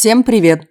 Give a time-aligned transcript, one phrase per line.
[0.00, 0.62] Всем привет!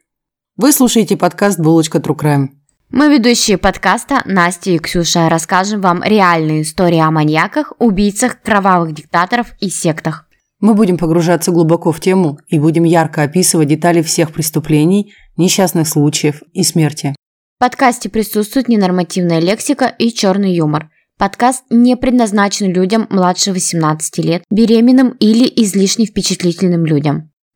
[0.56, 2.48] Вы слушаете подкаст «Булочка True Crime».
[2.92, 9.48] Мы ведущие подкаста Настя и Ксюша расскажем вам реальные истории о маньяках, убийцах, кровавых диктаторов
[9.60, 10.30] и сектах.
[10.62, 16.42] Мы будем погружаться глубоко в тему и будем ярко описывать детали всех преступлений, несчастных случаев
[16.54, 17.14] и смерти.
[17.58, 20.90] В подкасте присутствует ненормативная лексика и черный юмор.
[21.18, 27.30] Подкаст не предназначен людям младше 18 лет, беременным или излишне впечатлительным людям.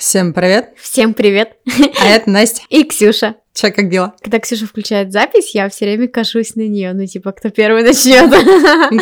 [0.00, 0.70] Всем привет.
[0.80, 1.58] Всем привет.
[2.02, 2.62] А это Настя.
[2.70, 3.34] И Ксюша.
[3.52, 4.14] Че, как дела?
[4.22, 8.30] Когда Ксюша включает запись, я все время кашусь на нее, ну типа, кто первый начнет.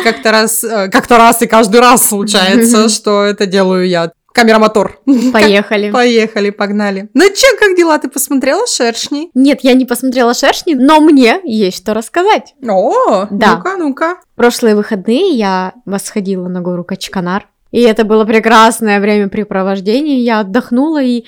[0.03, 4.11] Как-то раз, э, как-то раз и каждый раз случается, что это делаю я.
[4.33, 4.99] Камера мотор.
[5.31, 5.89] Поехали.
[5.89, 7.07] Поехали, погнали.
[7.13, 7.97] Ну че, как дела?
[7.97, 9.31] Ты посмотрела «Шершни»?
[9.33, 12.55] Нет, я не посмотрела «Шершни», но мне есть что рассказать.
[12.67, 13.55] О, Да.
[13.55, 14.17] ну-ка, ну-ка.
[14.35, 20.23] Прошлые выходные я восходила на гору Качканар, и это было прекрасное времяпрепровождение.
[20.23, 21.25] Я отдохнула и...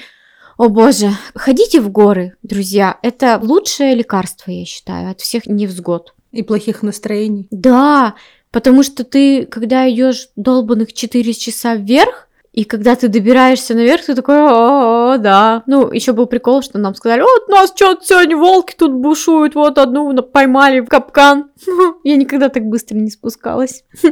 [0.57, 2.97] О боже, ходите в горы, друзья.
[3.01, 6.13] Это лучшее лекарство, я считаю, от всех невзгод.
[6.31, 7.47] И плохих настроений.
[7.49, 8.15] Да,
[8.51, 14.13] потому что ты, когда идешь долбанных 4 часа вверх, и когда ты добираешься наверх, ты
[14.13, 15.63] такой, о, да.
[15.67, 19.77] Ну, еще был прикол, что нам сказали, вот нас что-то сегодня волки тут бушуют, вот
[19.77, 21.49] одну поймали в капкан.
[22.03, 23.85] Я никогда так быстро не спускалась.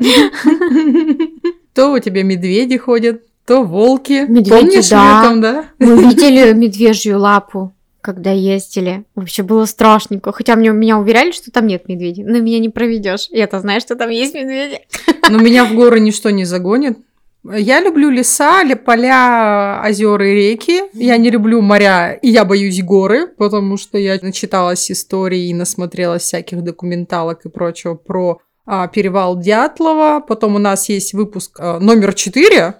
[1.73, 4.25] То у тебя медведи ходят, то волки.
[4.27, 5.21] Медведи, Помнишь да.
[5.21, 5.65] летом, да?
[5.79, 9.05] Мы видели медвежью лапу, когда ездили.
[9.15, 10.31] Вообще было страшненько.
[10.31, 12.23] Хотя мне, меня уверяли, что там нет медведей.
[12.23, 13.27] Но меня не проведешь.
[13.31, 14.81] Я-то знаю, что там есть медведи.
[15.29, 16.99] Но меня в горы ничто не загонит.
[17.43, 20.83] Я люблю леса, поля, озера и реки.
[20.93, 26.23] Я не люблю моря, и я боюсь горы, потому что я начиталась историй и насмотрелась
[26.23, 28.39] всяких документалок и прочего про
[28.93, 30.23] перевал Дятлова.
[30.25, 32.75] Потом у нас есть выпуск а, номер 4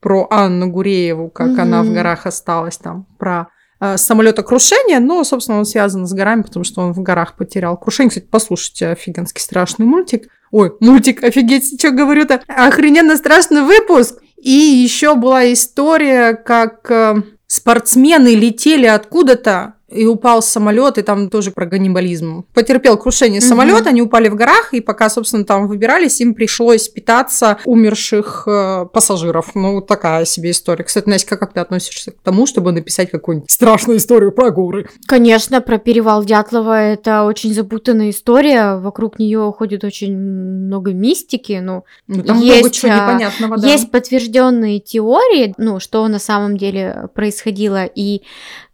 [0.00, 3.48] про Анну Гурееву, как она в горах осталась там, про
[3.80, 8.10] а, самолетокрушение, но, собственно, он связан с горами, потому что он в горах потерял крушение.
[8.10, 10.28] Кстати, послушайте, офигенский страшный мультик.
[10.50, 12.42] Ой, мультик, офигеть, что говорю-то?
[12.46, 14.20] Охрененно страшный выпуск.
[14.36, 21.50] И еще была история, как э, спортсмены летели откуда-то и упал самолет, и там тоже
[21.50, 22.44] про ганнибализм.
[22.52, 23.48] Потерпел крушение Мгм.
[23.48, 28.86] самолет, они упали в горах, и пока, собственно, там выбирались, им пришлось питаться умерших э,
[28.92, 29.54] пассажиров.
[29.54, 30.84] Ну, такая себе история.
[30.84, 34.88] Кстати, Настя, как ты относишься к тому, чтобы написать какую-нибудь страшную историю про горы?
[35.06, 38.76] Конечно, про перевал Дятлова это очень запутанная история.
[38.76, 41.60] Вокруг нее ходит очень много мистики.
[41.62, 43.68] Ну, Ну, там много Есть, чего а, непонятного, да.
[43.68, 47.84] Есть подтвержденные теории, ну, что на самом деле происходило.
[47.84, 48.22] И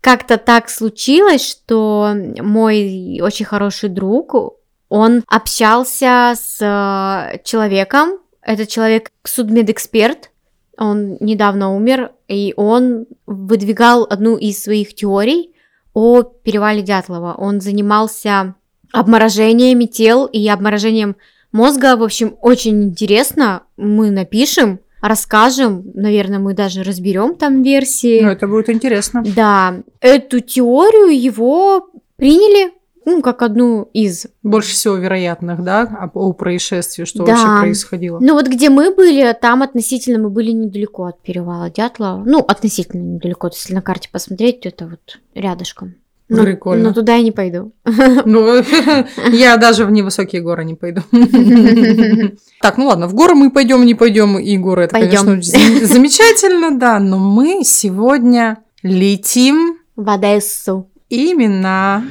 [0.01, 4.35] как-то так случилось, что мой очень хороший друг,
[4.89, 8.19] он общался с э, человеком.
[8.43, 10.31] Этот человек судмедэксперт.
[10.77, 15.55] Он недавно умер, и он выдвигал одну из своих теорий
[15.93, 17.35] о перевале Дятлова.
[17.37, 18.55] Он занимался
[18.93, 21.17] обморожениями тел и обморожением
[21.53, 21.97] мозга.
[21.97, 23.63] В общем, очень интересно.
[23.77, 25.83] Мы напишем, расскажем.
[25.95, 28.21] Наверное, мы даже разберем там версии.
[28.21, 29.23] Ну, это будет интересно.
[29.25, 32.73] Да, эту теорию его приняли,
[33.05, 34.27] ну, как одну из.
[34.43, 35.83] Больше всего вероятных, да,
[36.15, 37.33] о, о происшествии, что Да.
[37.33, 38.19] вообще происходило.
[38.21, 42.23] Ну, вот где мы были, там относительно мы были недалеко от перевала Дятлова.
[42.27, 43.49] Ну, относительно недалеко.
[43.53, 45.95] Если на карте посмотреть, то это вот рядышком.
[46.31, 46.85] Но, Прикольно.
[46.89, 47.73] но туда я не пойду.
[48.25, 48.63] Ну,
[49.33, 51.03] я даже в невысокие горы не пойду.
[52.63, 55.25] Так, ну ладно, в горы мы пойдем, не пойдем, и горы это, Пойдем.
[55.25, 60.89] конечно, замечательно, да, но мы сегодня летим В Одессу.
[61.09, 62.05] именно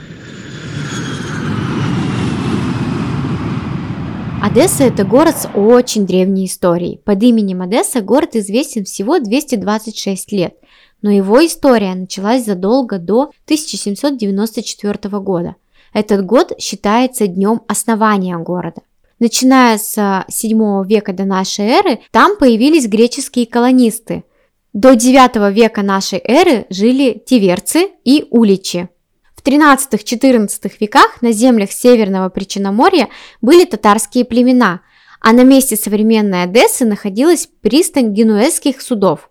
[4.42, 7.00] Одесса– это город с очень древней историей.
[7.06, 10.54] Под именем Одесса город известен всего 226 лет,
[11.02, 15.56] но его история началась задолго до 1794 года.
[15.94, 18.82] Этот год считается днем основания города.
[19.20, 24.24] Начиная с 7 века до нашей эры, там появились греческие колонисты.
[24.72, 28.88] До 9 века нашей эры жили тиверцы и уличи.
[29.36, 33.10] В 13-14 веках на землях Северного Причерноморья
[33.42, 34.82] были татарские племена,
[35.22, 39.29] а на месте современной Одессы находилась пристань генуэзских судов.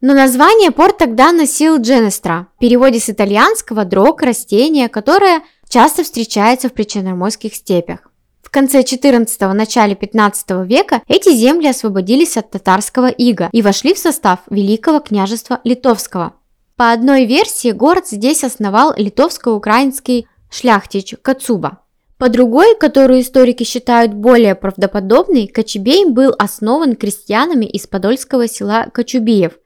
[0.00, 6.68] Но название порт тогда носил Дженестра, в переводе с итальянского «дрог»– растение, которое часто встречается
[6.68, 8.10] в причерноморских степях.
[8.42, 13.98] В конце 14 начале 15 века эти земли освободились от татарского ига и вошли в
[13.98, 16.32] состав Великого княжества Литовского.
[16.76, 21.82] По одной версии город здесь основал литовско-украинский шляхтич Кацуба.
[22.18, 29.59] По другой, которую историки считают более правдоподобной, Кочубей был основан крестьянами из подольского села Кочубиев.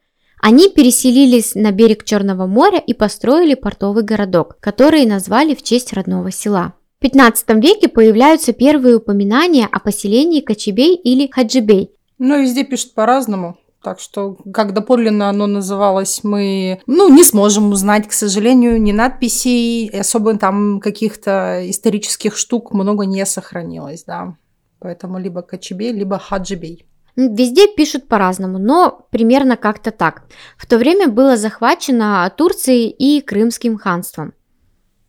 [0.46, 6.30] Они переселились на берег Черного моря и построили портовый городок, который назвали в честь родного
[6.30, 6.74] села.
[6.98, 11.92] В 15 веке появляются первые упоминания о поселении Кочебей или Хаджибей.
[12.18, 13.56] Ну, везде пишут по-разному.
[13.82, 19.88] Так что, как доподлинно оно называлось, мы, ну, не сможем узнать, к сожалению, ни надписей,
[19.88, 24.36] особо там каких-то исторических штук много не сохранилось, да.
[24.78, 26.84] Поэтому либо Кочебей, либо Хаджибей.
[27.16, 30.24] Везде пишут по-разному, но примерно как-то так.
[30.56, 34.34] В то время было захвачено Турцией и Крымским ханством.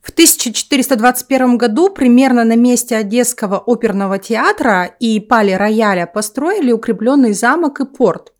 [0.02, 7.80] В 1421 году примерно на месте Одесского оперного театра и пали рояля построили укрепленный замок
[7.80, 8.31] и порт.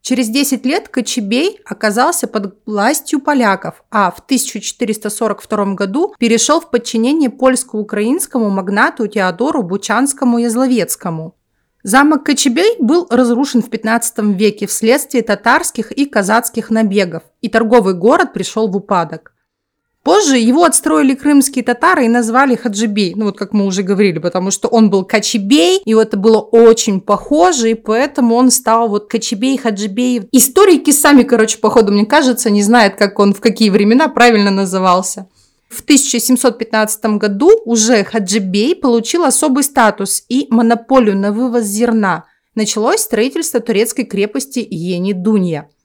[0.00, 7.30] Через 10 лет Кочебей оказался под властью поляков, а в 1442 году перешел в подчинение
[7.30, 11.34] польско-украинскому магнату Теодору Бучанскому-Язловецкому.
[11.84, 18.32] Замок Кочебей был разрушен в 15 веке вследствие татарских и казацких набегов, и торговый город
[18.32, 19.32] пришел в упадок.
[20.04, 24.52] Позже его отстроили крымские татары и назвали Хаджибей, ну вот как мы уже говорили, потому
[24.52, 29.58] что он был Качебей, и это было очень похоже, и поэтому он стал вот Качебей,
[29.58, 30.28] Хаджибей.
[30.30, 35.26] Историки сами, короче, походу, мне кажется, не знают, как он в какие времена правильно назывался.
[35.72, 42.24] В 1715 году уже Хаджибей получил особый статус и монополию на вывоз зерна.
[42.54, 45.70] Началось строительство турецкой крепости Ени-Дунья–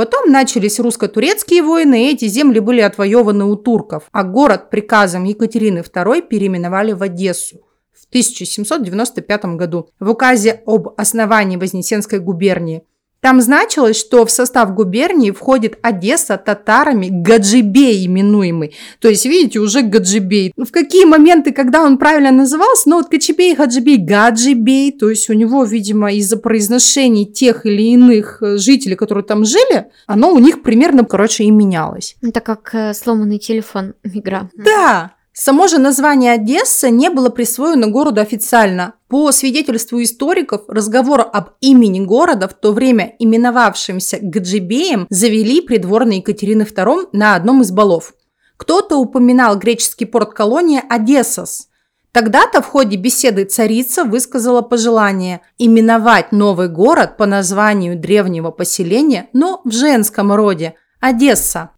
[0.00, 5.80] Потом начались русско-турецкие войны, и эти земли были отвоеваны у турков, а город приказом Екатерины
[5.80, 7.60] II переименовали в Одессу
[7.92, 12.82] в 1795 году в указе об основании Вознесенской губернии.
[13.20, 18.74] Там значилось, что в состав губернии входит Одесса татарами Гаджибей именуемый.
[18.98, 20.52] То есть, видите, уже Гаджибей.
[20.56, 25.34] В какие моменты, когда он правильно назывался, ну вот Качебей, Гаджибей, Гаджибей, то есть у
[25.34, 30.62] него, видимо, из-за произношений тех или иных э, жителей, которые там жили, оно у них
[30.62, 32.16] примерно, короче, и менялось.
[32.22, 34.48] Это как э, сломанный телефон игра.
[34.56, 38.94] Да, Само же название Одесса не было присвоено городу официально.
[39.08, 46.62] По свидетельству историков, разговор об имени города, в то время именовавшимся Гаджибеем, завели придворные Екатерины
[46.62, 48.14] II на одном из балов.
[48.56, 51.68] Кто-то упоминал греческий порт колонии Одессос.
[52.12, 59.60] Тогда-то в ходе беседы царица высказала пожелание именовать новый город по названию древнего поселения, но
[59.64, 61.70] в женском роде– Одесса.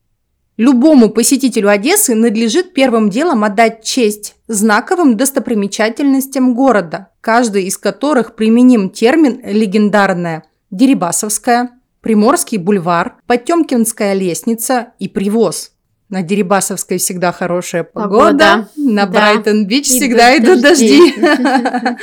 [0.62, 8.88] Любому посетителю Одессы надлежит первым делом отдать честь знаковым достопримечательностям города, каждый из которых применим
[8.88, 11.70] термин «легендарная»– Дерибасовская,
[12.00, 15.72] Приморский бульвар, Потемкинская лестница и Привоз.
[16.08, 18.68] На Дерибасовской всегда хорошая погода, погода.
[18.76, 19.12] на да.
[19.12, 21.12] Брайтон-Бич всегда идут дожди.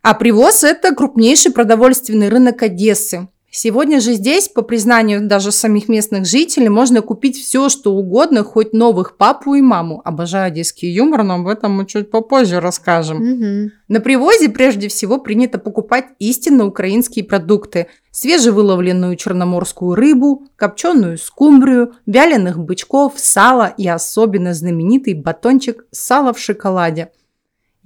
[0.00, 3.28] А Привоз– это крупнейший продовольственный рынок Одессы.
[3.58, 8.74] Сегодня же здесь, по признанию даже самих местных жителей, можно купить все, что угодно, хоть
[8.74, 10.02] новых папу и маму.
[10.04, 13.16] Обожаю одесский юмор, но об этом мы чуть попозже расскажем.
[13.16, 13.70] Угу.
[13.88, 17.86] На привозе прежде всего принято покупать истинно украинские продукты.
[18.10, 27.08] Свежевыловленную черноморскую рыбу, копченую скумбрию, вяленых бычков, сало и особенно знаменитый батончик сала в шоколаде–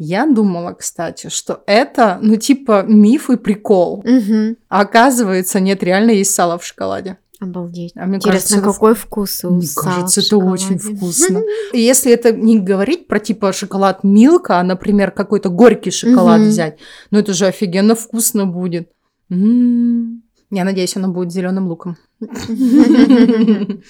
[0.03, 3.99] я думала, кстати, что это, ну, типа, миф и прикол.
[3.99, 4.57] Угу.
[4.71, 7.19] А оказывается, нет, реально есть сало в шоколаде.
[7.39, 7.93] Обалдеть.
[7.97, 11.43] А мне Интересно, кажется, какой вкус у Мне сала кажется, это очень вкусно.
[11.75, 16.79] И Если это не говорить про типа шоколад Милка, а, например, какой-то горький шоколад взять,
[17.11, 18.91] ну это же офигенно вкусно будет.
[19.31, 20.23] М.
[20.51, 21.99] Я надеюсь, оно будет зеленым луком.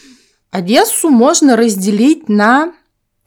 [0.50, 2.73] Одессу можно разделить на,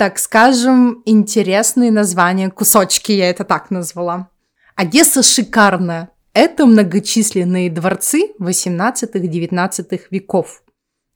[0.04, 4.28] так скажем, интересные названия, кусочки, я это так назвала.
[4.76, 6.10] Одесса шикарная.
[6.34, 10.62] Это многочисленные дворцы 18-19 веков.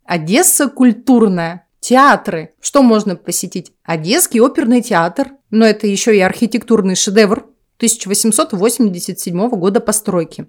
[0.06, 1.68] Одесса культурная.
[1.82, 2.54] Театры.
[2.62, 3.74] Что можно посетить?
[3.84, 5.32] Одесский оперный театр.
[5.50, 7.40] Но это еще и архитектурный шедевр
[7.80, 10.48] 1887 года постройки.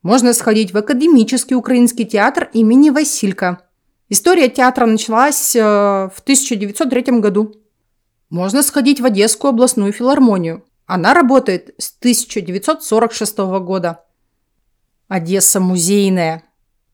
[0.00, 3.67] Можно сходить в Академический украинский театр имени Василька.
[4.10, 7.54] История театра началась э, в 1903 году.
[8.30, 10.64] Можно сходить в Одесскую областную филармонию.
[10.86, 14.04] Она работает с 1946 года.
[15.08, 16.42] Одесса музейная.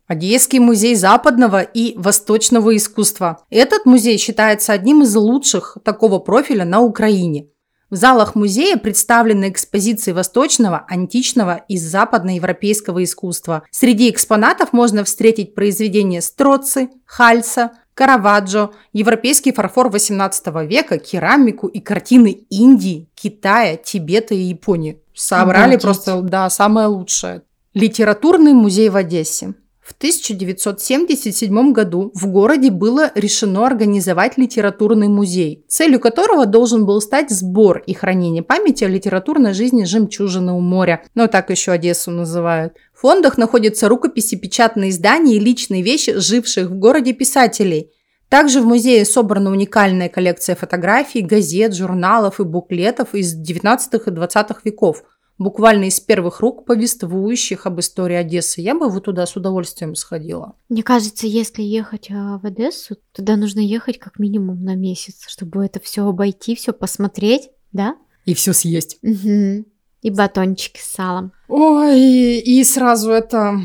[0.06, 3.44] Одесский музей западного и восточного искусства.
[3.48, 7.48] Этот музей считается одним из лучших такого профиля на Украине.
[7.94, 13.62] В залах музея представлены экспозиции восточного, античного и западноевропейского искусства.
[13.70, 22.44] Среди экспонатов можно встретить произведения Строци, Хальса, Караваджо, европейский фарфор XVIII века, керамику и картины
[22.50, 25.00] Индии, Китая, Тибета и Японии.
[25.14, 25.82] Собрали Обалдеть.
[25.82, 27.42] просто, да, самое лучшее.
[27.74, 29.54] Литературный музей в Одессе.
[29.84, 37.30] В 1977 году в городе было решено организовать литературный музей, целью которого должен был стать
[37.30, 42.72] сбор и хранение памяти о литературной жизни жемчужины у моря, но так еще Одессу называют.
[42.94, 47.90] В фондах находятся рукописи, печатные издания и личные вещи живших в городе писателей.
[48.30, 54.46] Также в музее собрана уникальная коллекция фотографий, газет, журналов и буклетов из 19 и 20
[54.64, 55.04] веков,
[55.38, 58.60] буквально из первых рук повествующих об истории Одессы.
[58.60, 60.54] Я бы вот туда с удовольствием сходила.
[60.68, 65.64] Мне кажется, если ехать а, в Одессу, туда нужно ехать как минимум на месяц, чтобы
[65.64, 67.96] это все обойти, все посмотреть, да?
[68.24, 68.98] И все съесть.
[69.02, 69.66] Мгм.
[70.02, 71.32] И батончики с салом.
[71.48, 73.58] Ой, и сразу это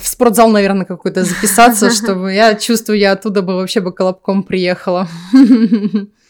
[0.00, 5.06] в спортзал, наверное, какой-то записаться, чтобы я чувствую, я оттуда бы вообще бы колобком приехала.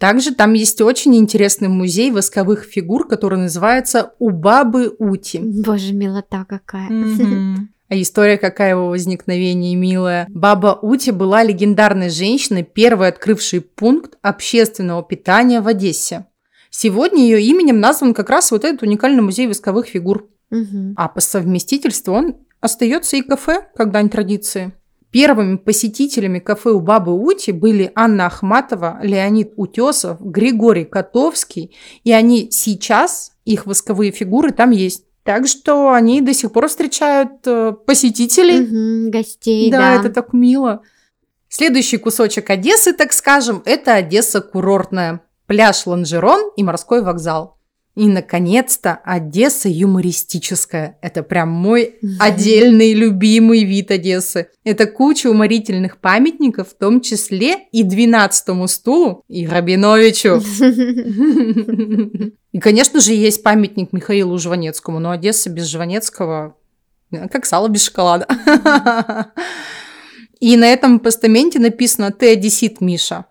[0.00, 5.38] Также там есть очень интересный музей восковых фигур, который называется «У бабы Ути».
[5.42, 6.88] Боже, милота какая.
[7.90, 10.26] А история какая его возникновения милая.
[10.28, 16.26] Баба Ути была легендарной женщиной, первой открывшей пункт общественного питания в Одессе.
[16.70, 20.28] Сегодня ее именем назван как раз вот этот уникальный музей восковых фигур.
[20.50, 20.94] Мгм.
[20.96, 24.72] А по совместительству он остается и кафе, как дань традиции.
[25.10, 31.74] Первыми посетителями кафе у бабы Ути были Анна Ахматова, Леонид Утесов, Григорий Котовский,
[32.04, 35.04] и они сейчас, их восковые фигуры там есть.
[35.24, 38.60] Так что они до сих пор встречают э, посетителей.
[38.60, 39.94] Мгм, Гостей, да, да.
[39.94, 40.82] это так мило.
[41.48, 45.20] Следующий кусочек Одессы, так скажем, это Одесса курортная.
[45.46, 47.59] Пляж Ланжерон и морской вокзал.
[48.00, 50.96] И, наконец-то, Одесса юмористическая.
[51.02, 54.48] Это прям мой отдельный любимый вид Одессы.
[54.64, 60.40] Это куча уморительных памятников, в том числе и 12-му стулу, и Рабиновичу.
[62.52, 66.56] И, конечно же, есть памятник Михаилу Жванецкому, но Одесса без Жванецкого
[67.12, 68.26] э, как сало без шоколада.
[70.40, 73.26] И на этом постаменте написано «Ты одессит, Миша».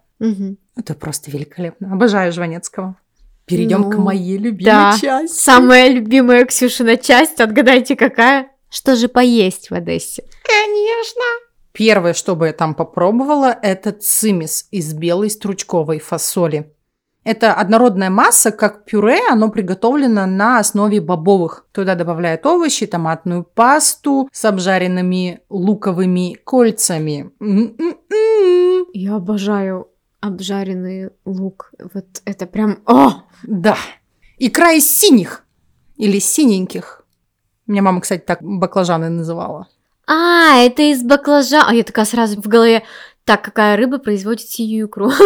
[0.76, 1.92] Это просто великолепно.
[1.92, 2.96] Обожаю Жванецкого.
[3.50, 4.98] Перейдем к Ну, моей любимой да.
[5.00, 5.34] части.
[5.36, 8.52] Самая любимая Ксюшина часть, отгадайте какая?
[8.70, 10.24] Что же поесть в Одессе?
[10.44, 11.24] Конечно.
[11.72, 16.72] Первое, что бы я там попробовала, это цимис из белой стручковой фасоли.
[17.24, 21.66] Это однородная масса, как пюре, оно приготовлено на основе бобовых.
[21.74, 27.30] Туда добавляют овощи, томатную пасту с обжаренными луковыми кольцами.
[27.40, 28.86] М-м-м.
[28.94, 29.89] Я обожаю
[30.22, 31.72] обжаренный лук.
[31.94, 32.80] Вот это прям...
[32.86, 33.24] О!
[33.44, 33.78] Да.
[34.38, 35.44] Икра из синих
[35.98, 37.04] или синеньких.
[37.68, 39.68] Меня мама, кстати, так баклажаны называла.
[40.08, 41.64] А, это из баклажа.
[41.68, 42.84] А я такая сразу в голове.
[43.26, 45.12] Так, какая рыба производит синюю икру?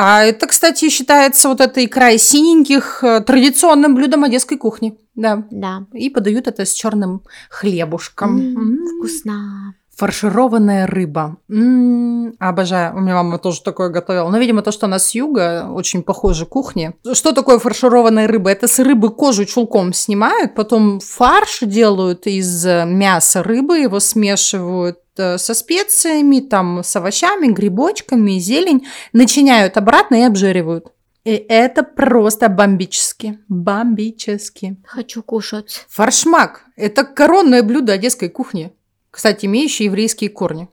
[0.00, 4.96] А это, кстати, считается вот икра из синеньких э, традиционным блюдом одесской кухни.
[5.16, 5.44] Да.
[5.50, 5.86] Да.
[5.92, 8.38] И подают это с черным хлебушком.
[8.38, 8.86] М, М.
[8.86, 9.74] Вкусно.
[9.98, 11.38] Фаршированная рыба.
[11.50, 12.96] М, Обожаю.
[12.96, 14.28] У меня мама тоже такое готовила.
[14.28, 16.94] Но, видимо, то, что она с юга, очень похоже кухне.
[17.14, 18.50] Что такое фаршированная рыба?
[18.50, 25.00] Это с рыбы кожу чулком снимают, потом фарш делают из э, мяса рыбы, его смешивают
[25.16, 30.92] э, со специями, там, с овощами, грибочками, зелень, начиняют обратно и обжаривают.
[31.24, 33.38] И это просто бомбически.
[33.48, 34.76] Бомбически.
[34.86, 35.84] Хочу кушать.
[35.90, 38.72] Фаршмак– это коронное блюдо одесской кухни,
[39.18, 40.68] кстати, имеющее еврейские корни.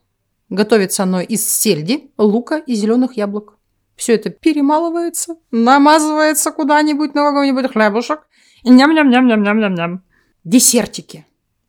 [0.49, 3.57] Готовится оно из сельди, лука и зеленых яблок.
[3.95, 8.19] Все это перемалывается, намазывается куда-нибудь на какой-нибудь хлебушек.
[8.63, 10.03] И ням-ням-ням-ням-ням-ням-ням.
[10.43, 11.25] Десертики.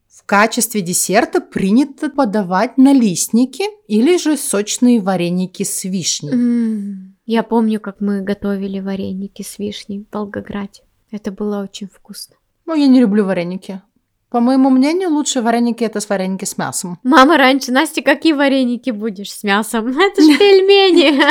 [0.07, 6.35] В качестве десерта принято подавать налистники или же сочные вареники с вишней.
[6.35, 10.83] М, Я помню, как мы готовили вареники с вишней в Волгограде.
[11.11, 12.37] Это было очень вкусно.
[12.67, 13.81] Но я не люблю вареники.
[14.29, 16.99] По моему мнению, лучшие вареники– это с вареники с мясом.
[17.05, 19.87] Мама раньше, Настя, какие вареники будешь с мясом?
[19.99, 21.23] Это же пельмени.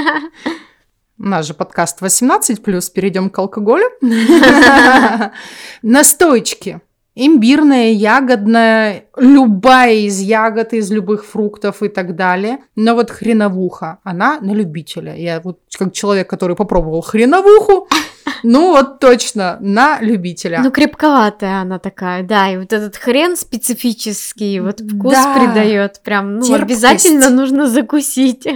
[1.19, 3.89] У нас же подкаст 18+, перейдем к алкоголю.
[5.81, 6.79] Настойчики.
[7.15, 12.59] Имбирная, ягодная, любая из ягод, из любых фруктов и так далее.
[12.77, 15.15] Но вот хреновуха, она на любителя.
[15.15, 17.89] Я вот как человек, который попробовал хреновуху,
[18.43, 20.61] Ну вот точно, на любителя.
[20.63, 25.35] Ну, крепковатая она такая, да, и вот этот хрен специфический, вот вкус Да.
[25.37, 26.63] придает, прям, ну, Терпкость.
[26.63, 28.47] обязательно нужно закусить.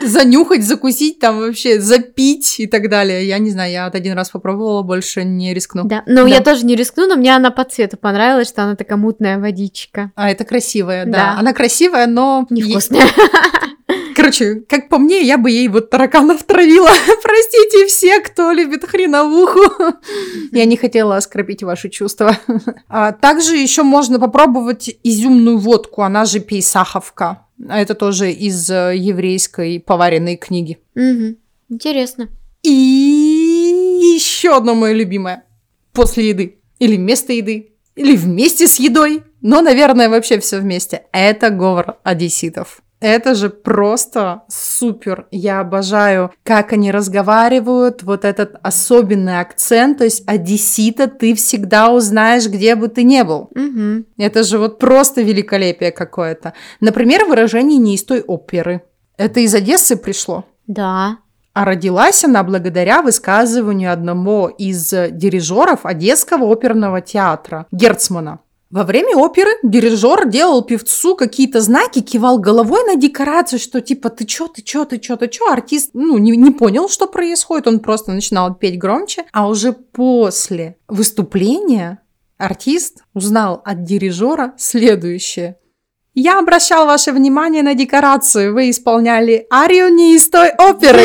[0.00, 3.26] Занюхать, закусить, там вообще запить и так далее.
[3.26, 5.84] Я не знаю, я вот один раз попробовала, больше не рискну.
[5.84, 6.28] Да, ну, Да.
[6.28, 10.12] я тоже не рискну, но мне она по цвету понравилась, что она такая мутная водичка.
[10.14, 11.12] А это красивая, да.
[11.12, 11.36] Да.
[11.38, 12.46] Она красивая, но...
[12.50, 13.06] Невкусная.
[14.16, 16.88] Короче, как по мне, я бы ей вот тараканов травила.
[17.22, 19.60] Простите все, кто любит хреновуху.
[20.52, 22.36] Я не хотела оскорбить ваши чувства.
[22.88, 27.46] А также еще можно попробовать изюмную водку, она же пейсаховка.
[27.68, 30.78] А Это тоже из э, еврейской поваренной книги.
[30.94, 31.36] Мгм.
[31.68, 32.28] Интересно.
[32.62, 32.70] И
[34.16, 35.44] еще одно мое любимое.
[35.92, 36.58] После еды.
[36.78, 37.72] Или вместо еды.
[37.94, 39.22] Или вместе с едой.
[39.40, 41.04] Но, наверное, вообще все вместе.
[41.12, 42.82] Это говор одесситов.
[43.00, 45.26] Это же просто супер.
[45.30, 49.98] Я обожаю, как они разговаривают, вот этот особенный акцент.
[49.98, 53.50] То есть одессита ты всегда узнаешь, где бы ты не был.
[53.54, 54.06] Мгм.
[54.16, 56.54] Это же вот просто великолепие какое-то.
[56.80, 58.82] Например, выражение не из той оперы.
[59.18, 60.44] Это из Одессы пришло.
[60.66, 61.18] Да.
[61.52, 68.40] А родилась она благодаря высказыванию одного из дирижеров Одесского оперного театра Герцмана.
[68.68, 74.24] Во время оперы дирижер делал певцу какие-то знаки, кивал головой на декорацию, что типа ты
[74.24, 75.48] чё, ты чё, ты чё, ты чё.
[75.48, 79.24] Артист ну, не, не понял, что происходит, он просто начинал петь громче.
[79.32, 82.00] А уже после выступления
[82.38, 85.58] артист узнал от дирижера следующее.
[86.14, 88.52] Я обращал ваше внимание на декорацию.
[88.52, 91.04] Вы исполняли арию не из той оперы.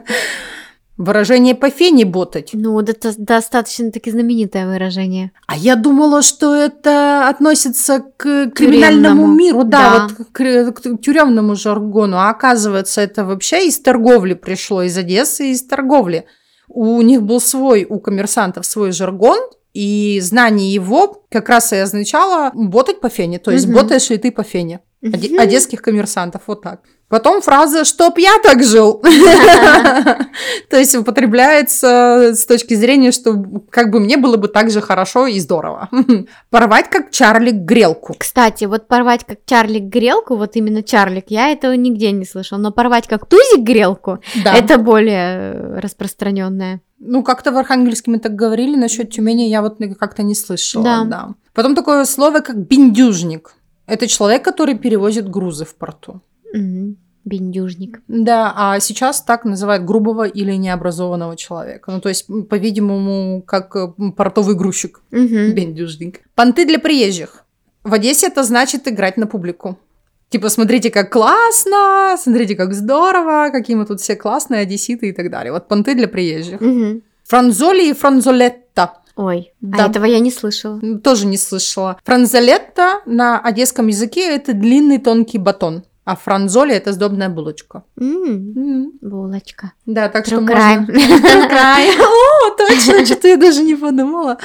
[0.96, 2.50] Выражение по фене ботать.
[2.52, 5.32] Ну, это достаточно таки знаменитое выражение.
[5.48, 9.34] А я думала, что это относится к криминальному Тюремному.
[9.34, 10.08] миру, да, Да.
[10.16, 12.16] вот к, к тюремному жаргону.
[12.18, 16.26] А оказывается, это вообще из торговли пришло, из Одессы, из торговли.
[16.68, 19.38] У них был свой, у коммерсантов свой жаргон,
[19.72, 23.74] и знание его как раз и означало ботать по фене, то есть Мгм.
[23.74, 24.78] ботаешь ли ты по фене.
[25.02, 25.40] Мгм.
[25.40, 26.82] Одесских коммерсантов, вот так.
[27.08, 28.94] Потом фраза «чтоб я так жил».
[30.70, 35.26] То есть употребляется с точки зрения, что как бы мне было бы так же хорошо
[35.26, 35.88] и здорово.
[36.50, 38.14] Порвать как Чарлик грелку.
[38.18, 42.72] Кстати, вот порвать как Чарлик грелку, вот именно Чарлик, я этого нигде не слышал, но
[42.72, 46.80] порвать как Тузик грелку, это более распространенное.
[46.98, 50.84] Ну, как-то в Архангельске мы так говорили, насчет Тюмени я вот как-то не слышала.
[50.84, 51.04] Да.
[51.04, 51.28] Да.
[51.52, 53.52] Потом такое слово, как бендюжник.
[53.86, 56.22] Это человек, который перевозит грузы в порту.
[56.56, 56.96] Мгм.
[57.24, 58.00] Бендюжник.
[58.06, 61.90] Да, а сейчас так называют грубого или необразованного человека.
[61.90, 65.00] Ну, то есть, по-видимому, как э, портовый грузчик.
[65.10, 65.52] Мгм.
[65.54, 66.20] Бендюжник.
[66.34, 67.44] Понты для приезжих.
[67.82, 69.78] В Одессе это значит играть на публику.
[70.28, 75.30] Типа, смотрите, как классно, смотрите, как здорово, какие мы тут все классные, одесситы и так
[75.30, 75.52] далее.
[75.52, 76.60] Вот понты для приезжих.
[76.60, 77.02] Мгм.
[77.24, 78.98] Франзоли и франзолетта.
[79.16, 79.84] Ой, Да.
[79.84, 80.80] а этого я не слышала.
[80.98, 81.98] Тоже не слышала.
[82.04, 85.84] Франзолетта на одесском языке это длинный тонкий батон.
[86.04, 87.84] А франзоли это сдобная булочка.
[87.96, 89.72] Булочка.
[89.86, 90.54] Да, так что True можно...
[90.54, 90.86] crime.
[90.88, 92.00] True crime.
[92.00, 94.38] О, точно, что-то я даже не подумала.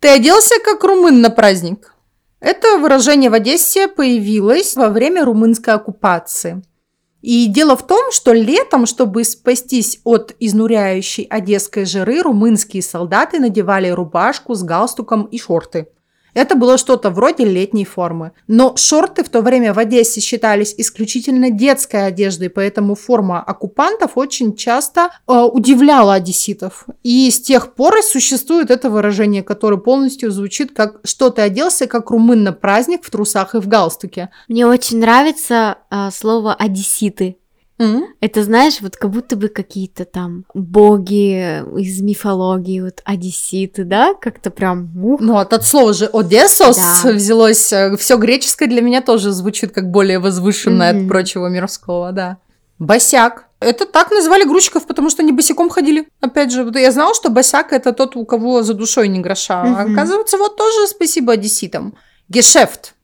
[0.00, 1.94] Ты оделся как румын на праздник?
[2.40, 6.62] Это выражение в Одессе появилось во время румынской оккупации.
[7.20, 13.90] И дело в том, что летом, чтобы спастись от изнуряющей одесской жары, румынские солдаты надевали
[13.90, 15.88] рубашку с галстуком и шорты.
[16.34, 18.32] Это было что-то вроде летней формы.
[18.46, 24.54] Но шорты в то время в Одессе считались исключительно детской одеждой, поэтому форма оккупантов очень
[24.54, 26.86] часто э, удивляла одесситов.
[27.02, 31.86] И с тех пор и существует это выражение, которое полностью звучит как «что ты оделся,
[31.86, 34.30] как румын на праздник в трусах и в галстуке».
[34.48, 37.39] Мне очень нравится а, слово одесситы.
[37.80, 38.04] М?
[38.20, 44.12] Это, знаешь, вот как будто бы какие-то там боги из мифологии, вот одесситы, да?
[44.14, 44.90] Как-то прям...
[45.02, 45.20] ух.
[45.20, 47.10] Ну, от, от слова же «одессос» Да.
[47.10, 47.72] взялось.
[47.98, 51.02] Все греческое для меня тоже звучит как более возвышенное Мгм.
[51.02, 52.36] от прочего мирского, да.
[52.78, 53.46] Босяк.
[53.60, 56.08] Это так называли грузчиков, потому что они босиком ходили.
[56.20, 59.62] Опять же, я знала, что босяк это тот, у кого за душой не гроша.
[59.62, 59.92] А Мгм.
[59.94, 61.94] оказывается, вот тоже спасибо одесситам.
[62.28, 62.94] Гешефт.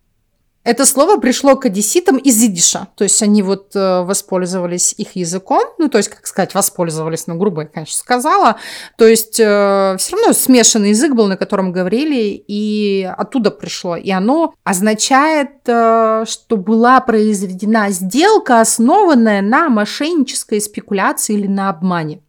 [0.67, 2.89] Это слово пришло к одесситам из идиша.
[2.97, 5.63] То есть они вот э, воспользовались их языком.
[5.79, 8.57] Ну, то есть, как сказать, воспользовались, ну, грубо я, конечно, сказала.
[8.99, 13.95] То есть все равно смешанный язык был, на котором говорили, и оттуда пришло.
[13.95, 22.23] И оно означает, э, что была произведена сделка, основанная на мошеннической спекуляции или на обмане.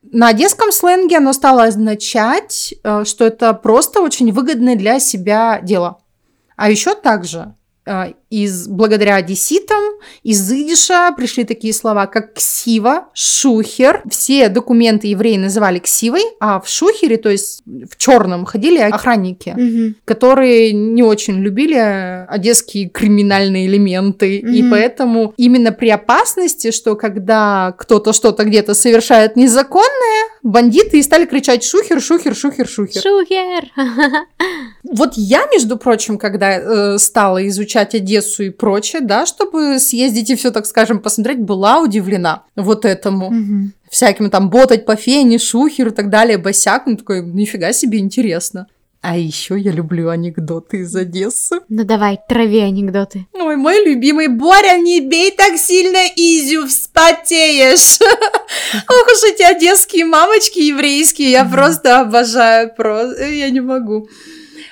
[0.00, 5.98] На одесском сленге оно стало означать, э, что это просто очень выгодное для себя дело.
[6.56, 7.54] А еще также
[7.86, 9.82] а, из, благодаря одесситам
[10.22, 14.02] из идиша пришли такие слова, как ксива, шухер.
[14.10, 19.96] Все документы евреи называли ксивой, а в шухере, то есть в черном, ходили охранники, Мгм.
[20.06, 21.76] которые не очень любили
[22.28, 24.38] одесские криминальные элементы.
[24.38, 24.70] И Мгм.
[24.70, 31.64] поэтому именно при опасности, что когда кто-то что-то где-то совершает незаконное, бандиты и стали кричать
[31.64, 33.02] шухер, шухер, шухер, шухер.
[33.02, 33.64] Шухер.
[34.84, 36.58] Вот я, между прочим, когда
[36.94, 41.80] э, стала изучать Одессу и прочее, да, чтобы съездить и все, так скажем, посмотреть, была
[41.80, 43.30] удивлена вот этому.
[43.30, 43.72] Мгм.
[43.90, 46.86] Всяким там ботать по фене, шухер и так далее, босяк.
[46.86, 48.66] Ну, такой, нифига себе интересно.
[49.02, 51.58] А еще я люблю анекдоты из Одессы.
[51.68, 53.26] Ну давай, трави анекдоты.
[53.32, 57.98] Ой, мой любимый Боря, не бей так сильно Изю, вспотеешь.
[58.88, 64.08] Ох уж эти одесские мамочки еврейские, я просто обожаю, просто, я не могу.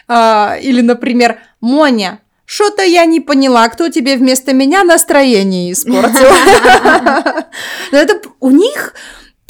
[0.07, 6.27] А, или, например, Моня, что-то я не поняла, кто тебе вместо меня настроение испортил.
[7.93, 8.95] Но это у них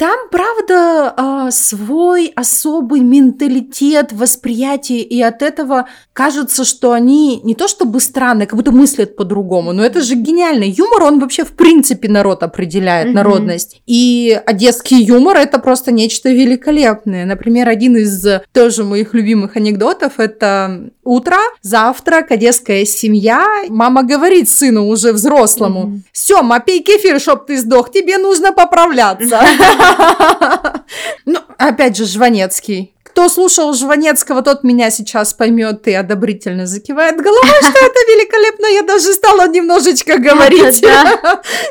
[0.01, 7.67] там, правда, а, свой особый менталитет, восприятие, и от этого кажется, что они не то
[7.67, 10.63] чтобы странные, как будто мыслят по-другому, но это же гениально.
[10.63, 13.15] Юмор, он вообще в принципе народ определяет, Мгм.
[13.15, 13.79] народность.
[13.85, 17.23] И одесский юмор это просто нечто великолепное.
[17.27, 23.45] Например, один из тоже моих любимых анекдотов это утро, завтрак, одесская семья.
[23.69, 25.99] Мама говорит сыну уже взрослому.
[26.11, 29.41] Сёма, пей кефир, чтоб ты сдох, тебе нужно поправляться.
[31.25, 32.93] Ну, опять же, Жванецкий.
[33.03, 38.67] Кто слушал Жванецкого, тот меня сейчас поймет и одобрительно закивает головой, что это великолепно.
[38.67, 40.83] Я даже стала немножечко говорить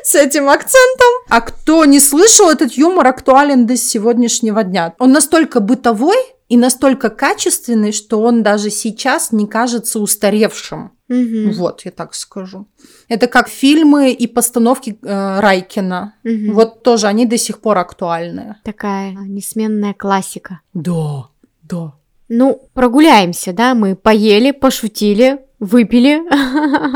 [0.05, 1.09] с этим акцентом.
[1.31, 4.95] А кто не слышал, этот юмор актуален до сегодняшнего дня.
[4.99, 10.93] Он настолько бытовой и настолько качественный, что он даже сейчас не кажется устаревшим.
[11.11, 11.53] Мгм.
[11.53, 12.67] Вот, я так скажу.
[13.09, 16.15] Это как фильмы и постановки э, Райкина.
[16.23, 16.55] Мгм.
[16.55, 18.57] Вот тоже они до сих пор актуальны.
[18.65, 20.61] Такая несменная классика.
[20.73, 21.27] Да,
[21.63, 21.95] да.
[22.29, 23.75] Ну, прогуляемся, да?
[23.75, 26.23] Мы поели, пошутили, выпили.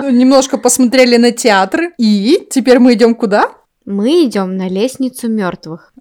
[0.01, 1.93] Ну, Немножко посмотрели на театры.
[1.99, 3.51] И теперь мы идем куда?
[3.85, 5.93] Мы идем на лестницу мертвых.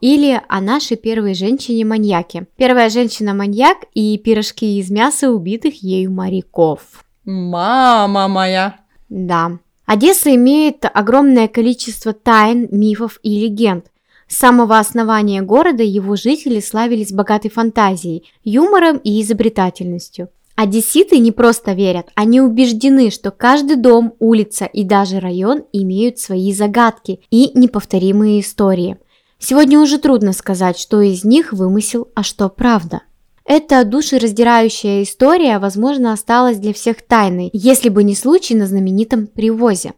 [0.00, 2.46] Или о нашей первой женщине-маньяке.
[2.56, 7.03] Первая женщина-маньяк и пирожки из мяса убитых ею моряков.
[7.24, 8.76] Мама моя.
[9.08, 9.58] Да.
[9.86, 13.86] Одесса имеет огромное количество тайн, мифов и легенд.
[14.28, 20.30] С самого основания города его жители славились богатой фантазией, юмором и изобретательностью.
[20.56, 26.52] Одесситы не просто верят, они убеждены, что каждый дом, улица и даже район имеют свои
[26.52, 28.96] загадки и неповторимые истории.
[29.38, 33.02] Сегодня уже трудно сказать, что из них вымысел, а что правда.
[33.46, 39.92] Эта душераздирающая история, возможно, осталась для всех тайной, если бы не случай на знаменитом привозе.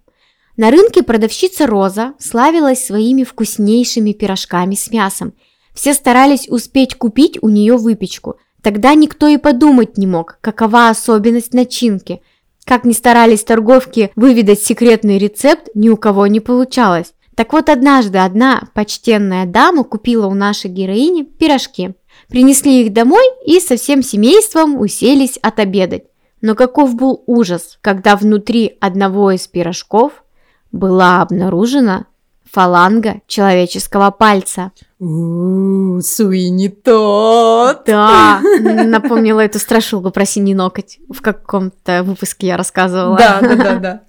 [0.57, 5.33] На рынке продавщица Роза славилась своими вкуснейшими пирожками с мясом.
[5.75, 8.37] Все старались успеть купить у нее выпечку.
[8.63, 12.23] Тогда никто и подумать не мог, какова особенность начинки.
[12.65, 17.13] Как ни старались торговки выведать секретный рецепт, ни у кого не получалось.
[17.37, 21.95] Так вот, однажды одна почтенная дама купила у нашей героини пирожки.
[22.29, 26.05] Принесли их домой и со всем семейством уселись отобедать.
[26.41, 30.25] Но каков был ужас, когда внутри одного из пирожков
[30.73, 32.07] была обнаружена
[32.51, 34.73] фаланга человеческого пальца.
[34.99, 37.85] У, Суини тот.
[37.87, 40.99] Да, напомнила эту страшилку про синий ноготь.
[41.09, 43.17] В каком-то выпуске я рассказывала.
[43.17, 44.03] Да, да, да, да.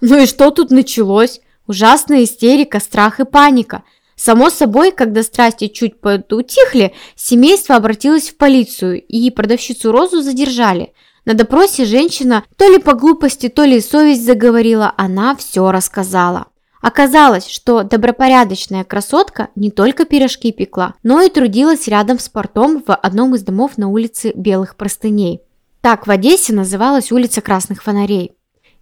[0.00, 1.40] Ну и что тут началось?
[1.66, 3.82] Ужасная истерика, страх и паника.
[4.18, 10.92] Само собой, когда страсти чуть подутихли, семейство обратилось в полицию, и продавщицу Розу задержали.
[11.24, 16.48] На допросе женщина то ли по глупости, то ли совесть заговорила, она все рассказала.
[16.80, 22.92] Оказалось, что добропорядочная красотка не только пирожки пекла, но и трудилась рядом с портом в
[22.92, 25.42] одном из домов на улице Белых Простыней.
[25.80, 28.32] Так в Одессе называлась улица Красных Фонарей.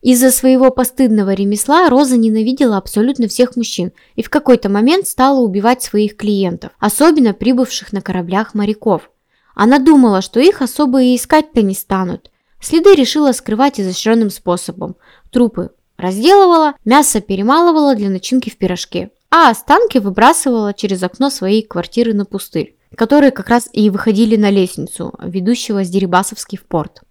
[0.06, 5.82] Из-за своего постыдного ремесла Роза ненавидела абсолютно всех мужчин и в какой-то момент стала убивать
[5.82, 9.10] своих клиентов, особенно прибывших на кораблях моряков.
[9.56, 12.30] Она думала, что их особо и искать-то не станут.
[12.60, 14.94] Следы решила скрывать изощренным способом.
[15.32, 22.14] Трупы разделывала, мясо перемалывала для начинки в пирожке, а останки выбрасывала через окно своей квартиры
[22.14, 27.02] на пустырь, которые как раз и выходили на лестницу, ведущего с Дерибасовский в порт.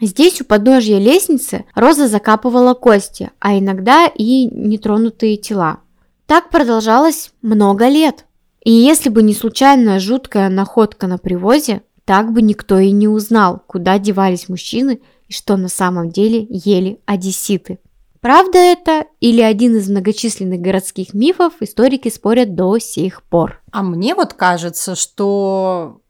[0.00, 5.80] Здесь у подножья лестницы Роза закапывала кости, а иногда и нетронутые тела.
[6.26, 8.24] Так продолжалось много лет.
[8.64, 13.62] И если бы не случайная жуткая находка на привозе, так бы никто и не узнал,
[13.66, 17.78] куда девались мужчины и что на самом деле ели одесситы.
[18.20, 23.62] Правда это или один из многочисленных городских мифов, историки спорят до сих пор.
[23.72, 26.02] А мне вот кажется, что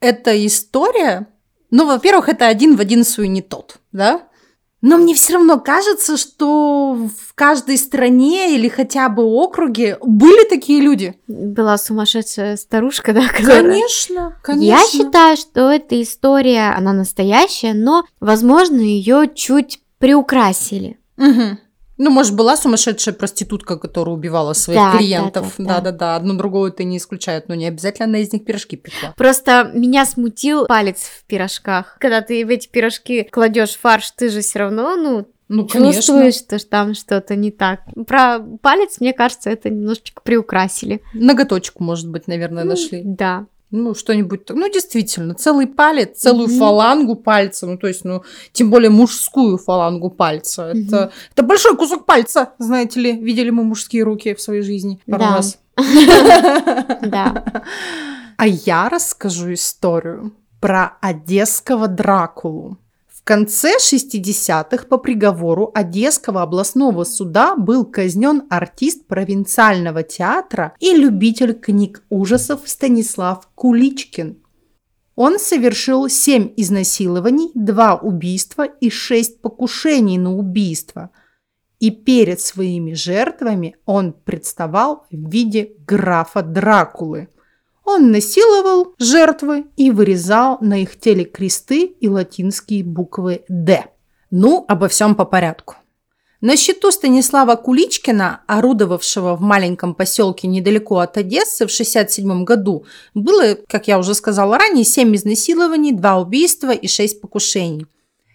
[0.00, 1.28] эта история,
[1.70, 4.22] ну, во-первых, это один в один не тот, да?
[4.80, 10.80] Но мне все равно кажется, что в каждой стране или хотя бы округе были такие
[10.80, 11.18] люди.
[11.26, 13.26] Была сумасшедшая старушка, да?
[13.26, 13.62] Которая...
[13.62, 14.64] Конечно, конечно.
[14.64, 20.98] Я считаю, что эта история, она настоящая, но, возможно, ее чуть приукрасили.
[21.16, 21.58] Угу.
[21.98, 25.54] Ну, может, была сумасшедшая проститутка, которая убивала своих Да, клиентов.
[25.58, 25.74] да, да, да.
[25.80, 29.12] Да-да-да, одно другого это не исключает, но не обязательно она из них пирожки пекла.
[29.16, 31.96] Просто меня смутил палец в пирожках.
[32.00, 36.58] Когда ты в эти пирожки кладешь фарш, ты же все равно, ну, Ну, чувствуешь, что
[36.64, 37.80] там что-то не так.
[38.06, 41.02] Про палец, мне кажется, это немножечко приукрасили.
[41.14, 43.02] Ноготочку, может быть, наверное, Ну, нашли.
[43.04, 43.46] Да.
[43.70, 44.48] Ну, что-нибудь.
[44.48, 46.58] Ну, действительно, целый палец, целую Мгм.
[46.58, 50.72] фалангу пальца, ну, то есть, ну, тем более мужскую фалангу пальца.
[50.74, 50.86] Мгм.
[50.86, 53.12] Это, это большой кусок пальца, знаете ли.
[53.12, 55.36] Видели мы мужские руки в своей жизни пару Да.
[55.36, 55.58] раз.
[57.02, 57.44] Да.
[58.36, 62.78] А я расскажу историю про одесского Дракулу.
[63.28, 72.02] Конце 60-х по приговору Одесского областного суда был казнен артист провинциального театра и любитель книг
[72.08, 74.42] ужасов Станислав Куличкин.
[75.14, 81.10] Он совершил 7 изнасилований, 2 убийства и 6 покушений на убийство.
[81.80, 87.28] И перед своими жертвами он представал в виде графа Дракулы.
[87.90, 93.86] Он насиловал жертвы и вырезал на их теле кресты и латинские буквы «Д».
[94.30, 95.76] Ну, обо всем по порядку.
[96.42, 103.56] На счету Станислава Куличкина, орудовавшего в маленьком поселке недалеко от Одессы в 1967 году, было,
[103.66, 107.86] как я уже сказала ранее, 7 изнасилований, 2 убийства и 6 покушений.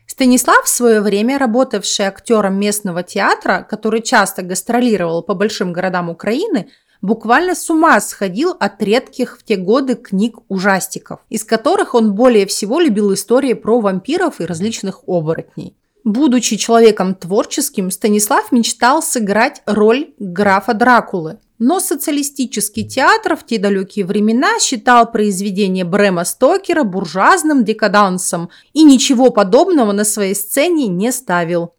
[0.08, 6.70] Станислав, в свое время работавший актером местного театра, который часто гастролировал по большим городам Украины,
[7.04, 12.48] буквально с ума сходил от редких в те годы книг ужастиков, из которых он более
[12.48, 15.76] всего любил истории про вампиров и различных оборотней.
[16.04, 21.40] Будучи человеком творческим, Станислав мечтал сыграть роль графа Дракулы.
[21.60, 29.30] Но социалистический театр в те далекие времена считал произведение Брема Стокера буржуазным декадансом и ничего
[29.30, 31.74] подобного на своей сцене не ставил.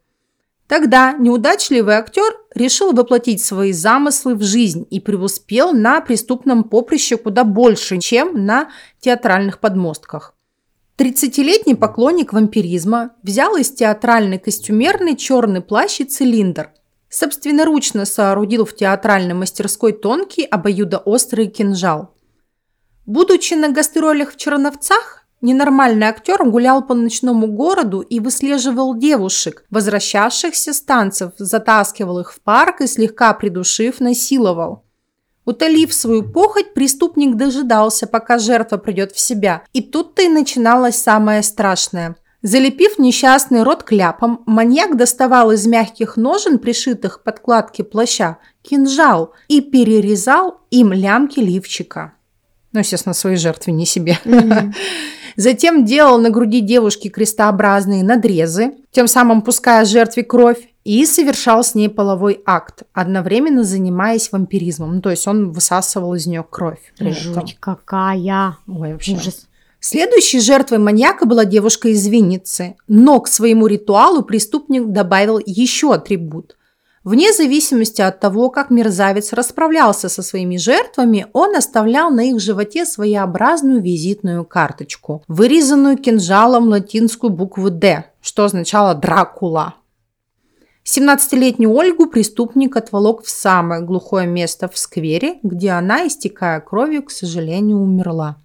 [0.68, 7.44] Тогда неудачливый актер решил воплотить свои замыслы в жизнь и преуспел на преступном поприще куда
[7.44, 10.34] больше, чем на театральных подмостках.
[10.96, 16.70] 30-летний поклонник вампиризма взял из театральной костюмерной черный плащ и цилиндр.
[17.08, 22.14] Собственноручно соорудил в театральной мастерской тонкий обоюдоострый кинжал.
[23.06, 30.72] Будучи на гастролях в Черновцах, ненормальный актер гулял по ночному городу и выслеживал девушек, возвращавшихся
[30.72, 34.84] с танцев, затаскивал их в парк и слегка придушив, насиловал.
[35.44, 39.62] Утолив свою похоть, преступник дожидался, пока жертва придет в себя.
[39.72, 42.16] И тут-то и начиналось самое страшное.
[42.40, 49.60] Залепив несчастный рот кляпом, маньяк доставал из мягких ножен, пришитых к подкладке плаща, кинжал и
[49.60, 52.12] перерезал им лямки лифчика.
[52.72, 54.18] Ну, естественно, своей жертве, не себе.
[54.24, 54.74] Мгм.
[55.36, 61.74] Затем делал на груди девушки крестообразные надрезы, тем самым пуская жертве кровь, и совершал с
[61.74, 64.96] ней половой акт, одновременно занимаясь вампиризмом.
[64.96, 66.92] Ну, то есть он высасывал из нее кровь.
[66.98, 68.58] Жуть какая.
[68.68, 69.14] Ой, вообще.
[69.14, 69.46] Ужас.
[69.80, 76.56] Следующей жертвой маньяка была девушка из Винницы, но к своему ритуалу преступник добавил еще атрибут.
[77.04, 82.86] Вне зависимости от того, как мерзавец расправлялся со своими жертвами, он оставлял на их животе
[82.86, 89.74] своеобразную визитную карточку, вырезанную кинжалом латинскую букву «Д», что означало «Дракула».
[90.86, 97.10] 17-летнюю Ольгу преступник отволок в самое глухое место в сквере, где она, истекая кровью, к
[97.10, 98.36] сожалению, умерла.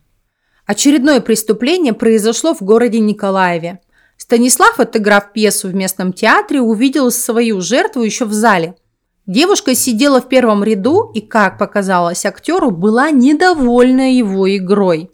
[0.66, 3.80] Очередное преступление произошло в городе Николаеве.
[4.30, 8.76] Станислав, отыграв пьесу в местном театре, увидел свою жертву еще в зале.
[9.26, 15.10] Девушка сидела в первом ряду и, как показалось актеру, была недовольна его игрой.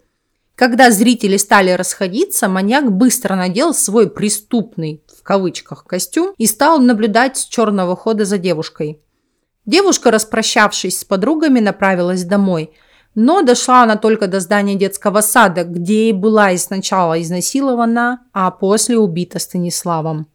[0.56, 7.38] Когда зрители стали расходиться, маньяк быстро надел свой преступный, в кавычках, костюм и стал наблюдать
[7.38, 9.00] с черного хода за девушкой.
[9.66, 12.74] Девушка, распрощавшись с подругами, направилась домой.
[13.16, 18.52] Но дошла она только до здания детского сада, где и была и сначала изнасилована, а
[18.52, 20.28] после убита Станиславом.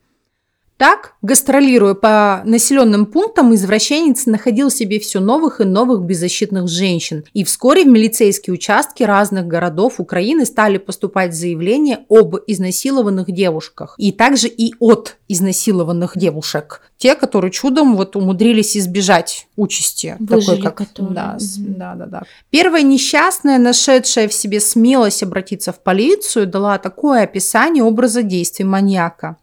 [0.80, 7.22] Так, гастролируя по населенным пунктам, извращенец находил себе все новых и новых беззащитных женщин.
[7.34, 13.94] И вскоре в милицейские участки разных городов Украины стали поступать заявления об изнасилованных девушках.
[13.98, 16.80] И также и от изнасилованных девушек.
[16.96, 20.16] Те, которые чудом вот умудрились избежать участи.
[20.18, 20.74] Выжили, такой, как...
[20.76, 21.14] которые.
[21.14, 21.74] Да, Мгм.
[21.74, 22.22] да, да, да.
[22.48, 29.36] Первая несчастная, нашедшая в себе смелость обратиться в полицию, дала такое описание образа действий маньяка.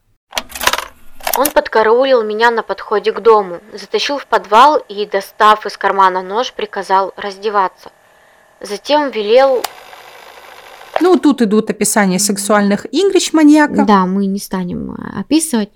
[1.38, 6.52] Он подкараулил меня на подходе к дому, затащил в подвал и, достав из кармана нож,
[6.52, 7.92] приказал раздеваться.
[8.60, 9.64] Затем велел
[11.00, 13.86] Ну, тут идут описания сексуальных игрищ маньяка.
[13.86, 15.70] Да, мы не станем а, описывать.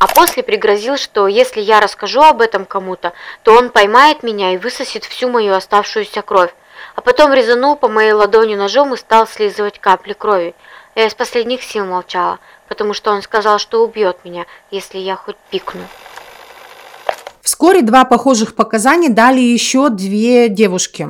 [0.00, 3.12] А после пригрозил, что если я расскажу об этом кому-то,
[3.44, 6.52] то он поймает меня и высосет всю мою оставшуюся кровь.
[6.96, 10.56] А потом резанул по моей ладони ножом и стал слизывать капли крови.
[10.96, 15.36] Я из последних сил молчала, потому что он сказал, что убьет меня, если я хоть
[15.50, 15.82] пикну.
[17.42, 21.08] Вскоре два похожих показания дали еще две девушки.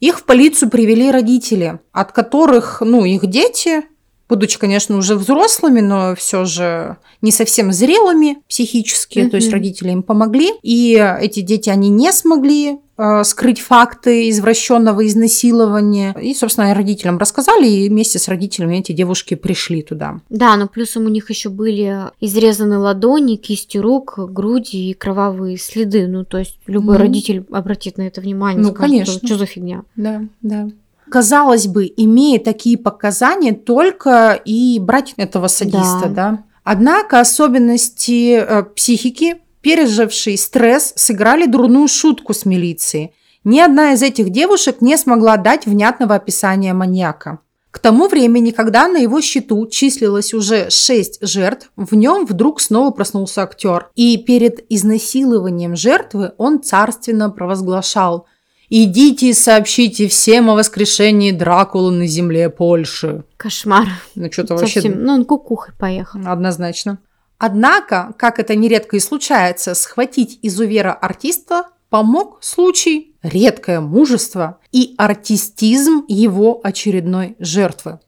[0.00, 3.84] Их в полицию привели родители, от которых, ну, их дети,
[4.30, 10.02] будучи, конечно, уже взрослыми, но все же не совсем зрелыми психически, то есть родители им
[10.02, 16.14] помогли, и эти дети, они не смогли э, скрыть факты извращенного изнасилования.
[16.20, 20.20] И, собственно, родителям рассказали, и вместе с родителями эти девушки пришли туда.
[20.30, 26.06] Да, но плюсом у них еще были изрезаны ладони, кисти рук, груди и кровавые следы.
[26.06, 27.02] Ну, то есть любой Мгм.
[27.02, 28.62] родитель обратит на это внимание.
[28.62, 29.26] Ну, скажет, конечно.
[29.26, 29.82] Что за фигня?
[29.96, 30.68] Да, да.
[31.10, 36.08] Казалось бы, имея такие показания, только и брать этого садиста, Да.
[36.08, 36.44] да.
[36.62, 43.12] Однако особенности э, психики, пережившей стресс, сыграли дурную шутку с милицией.
[43.44, 47.38] Ни одна из этих девушек не смогла дать внятного описания маньяка.
[47.70, 52.90] К тому времени, когда на его счету числилось уже шесть жертв, в нем вдруг снова
[52.90, 53.90] проснулся актер.
[53.94, 58.26] И перед изнасилованием жертвы он царственно провозглашал
[58.70, 63.24] «Идите и сообщите всем о воскрешении Дракулы на земле Польши».
[63.36, 63.88] Кошмар.
[64.14, 64.88] Ну, что-то вообще.
[64.88, 66.20] Ну, он кукухой поехал.
[66.24, 66.98] однозначно.
[67.36, 76.60] Однако, как это нередко и случается, схватить изувера-артиста помог случай, редкое мужество и артистизм его
[76.62, 77.98] очередной жертвы.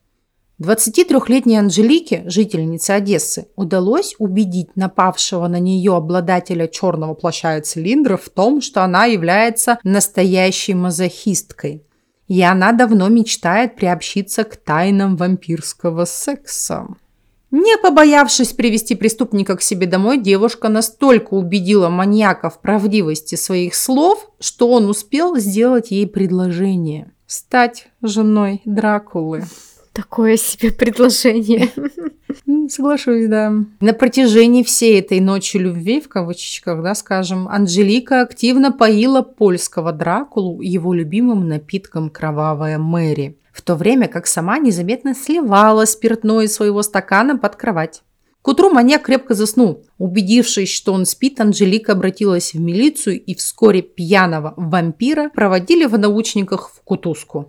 [0.63, 8.29] 23-летней Анжелике, жительнице Одессы, удалось убедить напавшего на нее обладателя черного плаща и цилиндра в
[8.29, 11.83] том, что она является настоящей мазохисткой.
[12.27, 16.87] И она давно мечтает приобщиться к тайнам вампирского секса.
[17.51, 24.31] Не побоявшись привести преступника к себе домой, девушка настолько убедила маньяка в правдивости своих слов,
[24.39, 29.43] что он успел сделать ей предложение– стать женой Дракулы.
[29.93, 31.69] Такое себе предложение.
[32.47, 33.53] М, Соглашусь, да.
[33.79, 40.61] На протяжении всей этой ночи любви, в кавычках, да, скажем, Анжелика активно поила польского Дракулу
[40.61, 46.81] его любимым напитком «Кровавая Мэри», в то время как сама незаметно сливала спиртное из своего
[46.81, 48.01] стакана под кровать.
[48.41, 49.85] К утру маньяк крепко заснул.
[49.99, 56.71] Убедившись, что он спит, Анжелика обратилась в милицию и вскоре пьяного вампира проводили в научниках
[56.71, 57.47] в кутузку.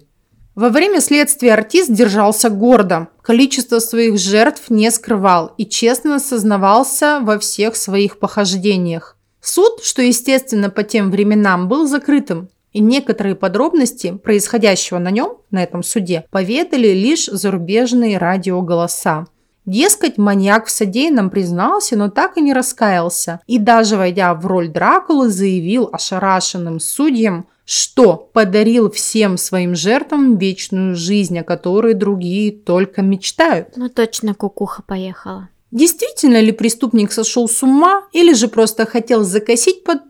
[0.54, 7.40] Во время следствия артист держался гордо, количество своих жертв не скрывал и честно сознавался во
[7.40, 9.16] всех своих похождениях.
[9.40, 15.62] Суд, что естественно по тем временам, был закрытым, и некоторые подробности происходящего на нем, на
[15.62, 19.26] этом суде, поведали лишь зарубежные радиоголоса.
[19.66, 23.40] Дескать, маньяк в содеянном признался, но так и не раскаялся.
[23.46, 30.94] И даже войдя в роль Дракулы, заявил ошарашенным судьям, что подарил всем своим жертвам вечную
[30.94, 33.68] жизнь, о которой другие только мечтают.
[33.76, 35.48] Ну, точно кукуха поехала.
[35.70, 40.00] Действительно ли преступник сошел с ума или же просто хотел закосить под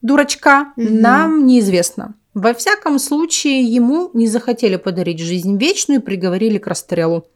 [0.00, 1.00] дурачка, Мгм.
[1.00, 2.14] нам неизвестно.
[2.34, 7.26] Во всяком случае, ему не захотели подарить жизнь вечную и приговорили к расстрелу.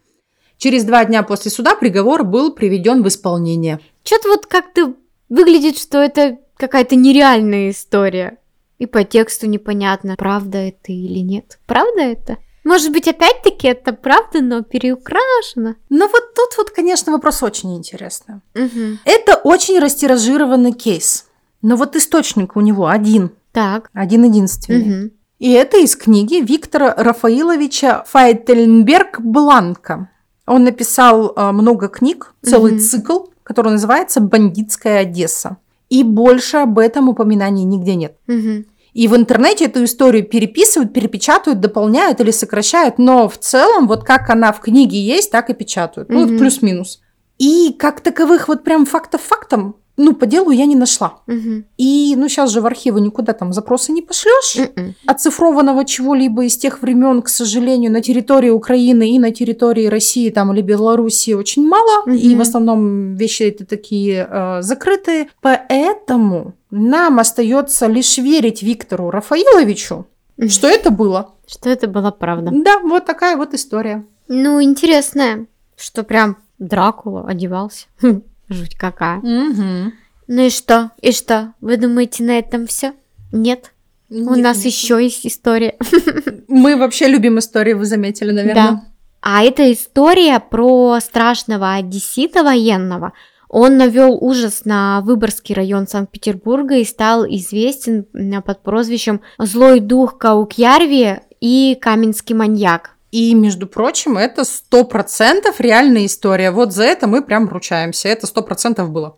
[0.56, 3.78] Через два дня после суда приговор был приведен в исполнение.
[4.04, 4.94] Что-то вот как-то
[5.28, 8.38] выглядит, что это какая-то нереальная история.
[8.78, 11.58] И по тексту непонятно, правда это или нет.
[11.66, 12.36] Правда это?
[12.64, 15.76] Может быть, опять-таки это правда, но переукрашено.
[15.88, 18.40] Но вот тут вот, конечно, вопрос очень интересный.
[18.54, 18.98] Мгм.
[19.04, 21.26] Это очень растиражированный кейс.
[21.62, 23.88] Но вот источник у него один, Так.
[23.94, 24.84] один единственный.
[24.84, 25.10] Мгм.
[25.38, 30.10] И это из книги Виктора Рафаиловича Файтельнберг Бланка.
[30.46, 32.80] Он написал э, много книг, целый Мгм.
[32.80, 35.56] цикл, который называется «Бандитская Одесса».
[35.88, 38.16] И больше об этом упоминаний нигде нет.
[38.26, 38.66] Мгм.
[38.92, 44.30] И в интернете эту историю переписывают, перепечатывают, дополняют или сокращают, но в целом вот как
[44.30, 46.08] она в книге есть, так и печатают.
[46.08, 46.38] Ну, Мгм.
[46.38, 47.00] плюс-минус.
[47.38, 51.20] И как таковых вот прям фактов фактом, ну, по делу я не нашла.
[51.26, 51.64] Мгм.
[51.78, 54.56] И, ну, сейчас же в архивы никуда там запросы не пошлешь.
[54.76, 54.94] Мгм.
[55.06, 60.52] Оцифрованного чего-либо из тех времен, к сожалению, на территории Украины и на территории России там
[60.52, 62.02] или Белоруссии очень мало.
[62.06, 62.14] Мгм.
[62.16, 65.28] И в основном вещи это такие э, закрытые.
[65.40, 70.48] Поэтому нам остается лишь верить Виктору Рафаиловичу, Мгм.
[70.48, 71.30] что это было.
[71.46, 72.50] Что это была правда.
[72.52, 74.04] Да, вот такая вот история.
[74.28, 77.86] Ну, интересно, что прям Дракула одевался.
[78.48, 79.20] Жуть какая.
[79.22, 80.90] Ну и что?
[81.00, 81.54] И что?
[81.60, 82.94] Вы думаете, на этом все?
[83.32, 83.72] Нет.
[84.08, 85.76] У нас еще есть история.
[86.48, 88.54] Мы вообще любим истории, вы заметили, наверное.
[88.54, 88.84] Да.
[89.20, 93.12] А это история про страшного одессита военного.
[93.48, 98.04] Он навел ужас на Выборгский район Санкт-Петербурга и стал известен
[98.44, 102.95] под прозвищем «Злой дух Каукьярви» и «Каменский маньяк».
[103.16, 106.50] И, между прочим, это сто процентов реальная история.
[106.50, 108.10] Вот за это мы прям ручаемся.
[108.10, 109.16] Это сто процентов было.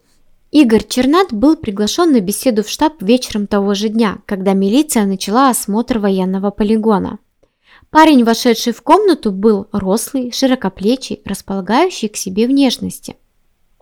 [0.53, 5.51] Игорь Чернат был приглашен на беседу в штаб вечером того же дня, когда милиция начала
[5.51, 7.19] осмотр военного полигона.
[7.91, 13.17] Парень, вошедший в комнату, был рослый, широкоплечий, располагающий к себе внешности.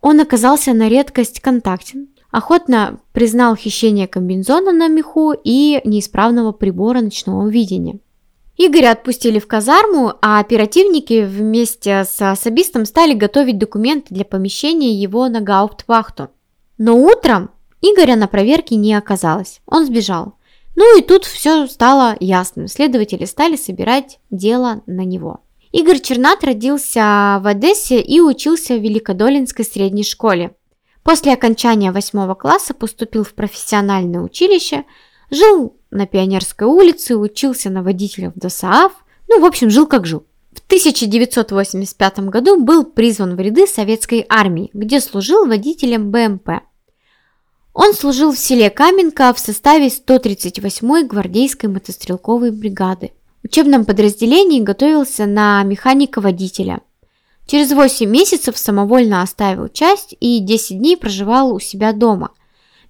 [0.00, 7.46] Он оказался на редкость контактен, охотно признал хищение комбинзона на меху и неисправного прибора ночного
[7.48, 7.98] видения.
[8.58, 15.28] Игоря отпустили в казарму, а оперативники вместе с особистом стали готовить документы для помещения его
[15.28, 16.30] на гауптвахту.
[16.78, 17.50] Но утром
[17.82, 20.34] Игоря на проверке не оказалось, он сбежал.
[20.74, 25.40] Ну и тут все стало ясным, следователи стали собирать дело на него.
[25.72, 30.54] Игорь Чернат родился в Одессе и учился в Великодолинской средней школе.
[31.02, 34.84] После окончания восьмого класса поступил в профессиональное училище,
[35.30, 38.92] жил на Пионерской улице, учился на водителя в ДОСААФ,
[39.28, 40.24] ну, в общем, жил как жил.
[40.52, 46.62] В 1985 году был призван в ряды советской армии, где служил водителем БМП.
[47.74, 53.12] Он служил в селе Каменка в составе 138-й гвардейской мотострелковой бригады.
[53.42, 56.80] В учебном подразделении готовился на механика-водителя.
[57.46, 62.30] Через 8 месяцев самовольно оставил часть и 10 дней проживал у себя дома.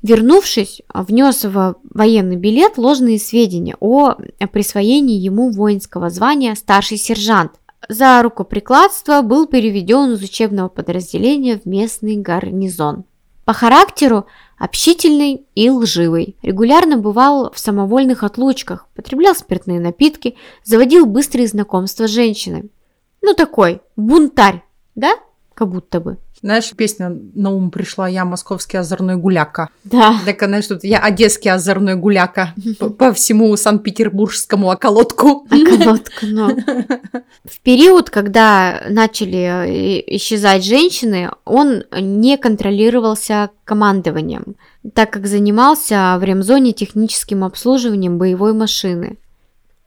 [0.02, 4.14] Вернувшись, внес в военный билет ложные сведения о
[4.52, 7.52] присвоении ему воинского звания старший сержант.
[7.88, 13.04] За рукоприкладство был переведен из учебного подразделения в местный гарнизон.
[13.44, 14.26] По характеру
[14.58, 16.36] общительный и лживый.
[16.42, 22.70] Регулярно бывал в самовольных отлучках, потреблял спиртные напитки, заводил быстрые знакомства с женщинами.
[23.22, 25.14] Ну такой, бунтарь, да?
[25.56, 26.18] Как будто бы.
[26.42, 29.70] Знаешь, песня на ум пришла «Я московский озорной гуляка».
[29.84, 30.20] Да.
[30.26, 35.46] Так, знаешь, тут «Я одесский озорной гуляка» по, по всему Санкт-Петербургскому околотку.
[35.50, 36.50] Околотка, но.
[37.44, 44.56] В период, когда начали э, исчезать женщины, он не контролировался командованием,
[44.92, 49.16] так как занимался в ремзоне техническим обслуживанием боевой машины.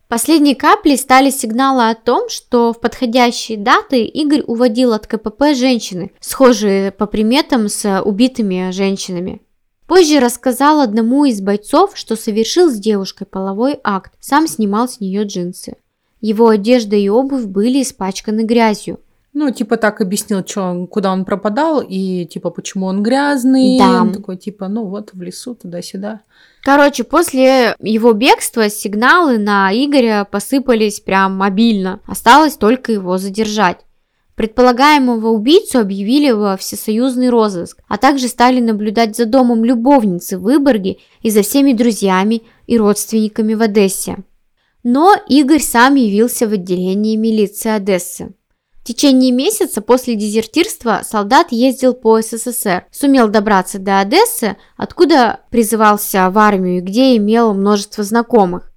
[0.10, 6.12] Последней каплей стали сигналы о том, что в подходящие даты Игорь уводил от КПП женщины,
[6.20, 9.39] схожие по приметам с убитыми женщинами.
[9.86, 15.26] Позже рассказал одному из бойцов, что совершил с девушкой половой акт, сам снимал с нее
[15.26, 15.78] джинсы.
[16.22, 18.99] Его одежда и обувь были испачканы грязью.
[19.40, 23.80] Ну, типа так объяснил, он, куда он пропадал и типа почему он грязный.
[23.80, 24.02] Да.
[24.02, 26.20] Он такой типа, ну вот в лесу туда-сюда.
[26.62, 32.02] Короче, после его бегства сигналы на Игоря посыпались прям мобильно.
[32.06, 33.78] Осталось только его задержать.
[34.36, 40.98] Предполагаемого убийцу объявили во всесоюзный розыск, а также стали наблюдать за домом любовницы в Выборге
[41.22, 44.18] и за всеми друзьями и родственниками в Одессе.
[44.84, 48.34] Но Игорь сам явился в отделении милиции Одессы.
[48.90, 56.28] В течение месяца после дезертирства солдат ездил по СССР, сумел добраться до Одессы, откуда призывался
[56.32, 58.72] в армию, где имел множество знакомых.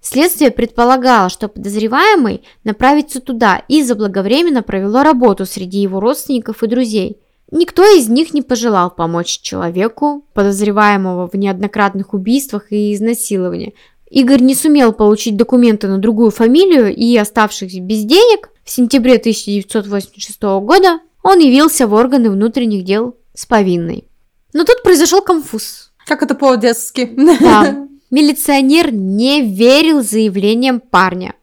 [0.00, 7.18] Следствие предполагало, что подозреваемый направится туда и заблаговременно провело работу среди его родственников и друзей.
[7.50, 13.74] Никто из них не пожелал помочь человеку, подозреваемого в неоднократных убийствах и изнасиловании.
[14.08, 20.42] Игорь не сумел получить документы на другую фамилию и, оставшись без денег, в сентябре 1986
[20.42, 24.08] года он явился в органы внутренних дел с повинной.
[24.52, 25.92] Но тут произошел конфуз.
[26.04, 27.08] Как это по-одесски?
[27.40, 27.86] Да.
[28.10, 31.34] Милиционер не верил заявлениям парня.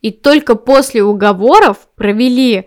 [0.00, 2.66] И только после уговоров провели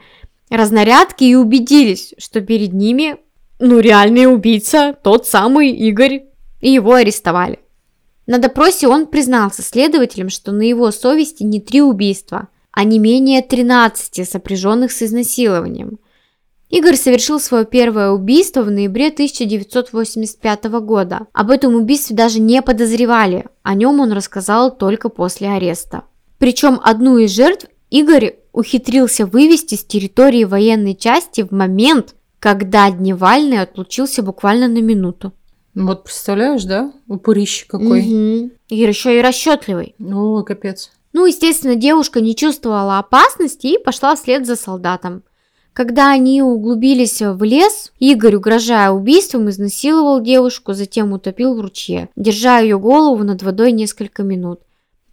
[0.49, 3.17] разнарядки и убедились, что перед ними,
[3.59, 6.23] ну, реальный убийца, тот самый Игорь,
[6.61, 7.59] и его арестовали.
[8.27, 13.41] На допросе он признался следователям, что на его совести не три убийства, а не менее
[13.41, 15.97] 13 сопряженных с изнасилованием.
[16.69, 21.27] Игорь совершил свое первое убийство в ноябре 1985 года.
[21.31, 26.03] Об этом убийстве даже не подозревали, о нем он рассказал только после ареста.
[26.37, 33.61] Причем одну из жертв Игорь ухитрился вывести с территории военной части в момент, когда Дневальный
[33.61, 35.31] отлучился буквально на минуту.
[35.75, 36.91] Вот представляешь, да?
[37.07, 38.01] Упырище какой.
[38.01, 38.51] Угу.
[38.69, 39.95] И еще и расчетливый.
[39.99, 40.91] Ой, капец.
[41.15, 45.23] Ну, естественно, девушка не чувствовала опасности и пошла вслед за солдатом.
[45.71, 52.59] Когда они углубились в лес, Игорь, угрожая убийством, изнасиловал девушку, затем утопил в ручье, держа
[52.59, 54.59] ее голову над водой несколько минут.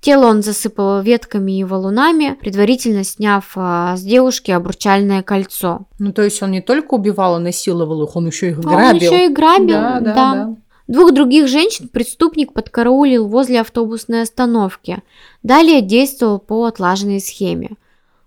[0.01, 5.87] Тело он засыпал ветками и валунами, предварительно сняв а, с девушки обручальное кольцо.
[6.01, 8.89] Ну, то есть он не только убивал и насиловал их, он еще их грабил.
[8.89, 10.57] Он еще и грабил, Да, да, да.
[10.89, 15.03] Двух других женщин преступник подкараулил возле автобусной остановки.
[15.43, 17.71] Далее действовал по отлаженной схеме.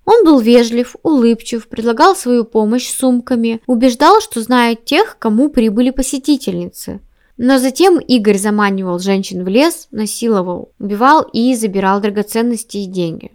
[0.05, 7.01] Он был вежлив, улыбчив, предлагал свою помощь сумками, убеждал, что знает тех, кому прибыли посетительницы.
[7.37, 13.31] Но затем Игорь заманивал женщин в лес, насиловал, убивал и забирал драгоценности и деньги.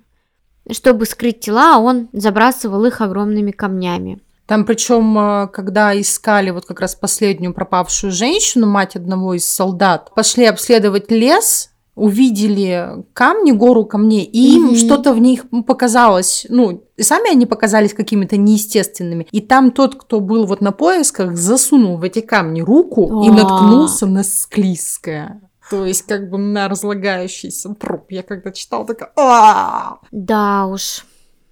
[0.70, 4.20] Чтобы скрыть тела, он забрасывал их огромными камнями.
[4.50, 10.44] Там причем, когда искали вот как раз последнюю пропавшую женщину, мать одного из солдат, пошли
[10.44, 14.74] обследовать лес, увидели камни, гору камней, и им Мгм.
[14.74, 19.28] что-то в них показалось, ну, и сами они показались какими-то неестественными.
[19.30, 23.32] И там тот, кто был вот на поисках, засунул в эти камни руку и А.
[23.32, 25.42] наткнулся на склизкое.
[25.70, 28.06] То есть как бы на разлагающийся труп.
[28.08, 29.12] Я когда читала, такая...
[29.16, 31.04] «А!» Да уж,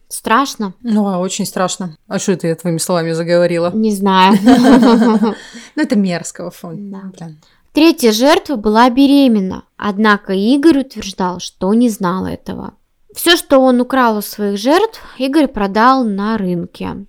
[0.08, 0.74] страшно.
[0.82, 1.96] Ну, а, очень страшно.
[2.06, 3.70] А что это я твоими словами заговорила?
[3.74, 4.38] Не знаю.
[5.76, 6.90] Ну, это мерзкого фон.
[6.90, 7.30] Да.
[7.72, 12.74] Третья жертва была беременна, однако Игорь утверждал, что не знал этого.
[13.14, 17.06] Все, что он украл у своих жертв, Игорь продал на рынке.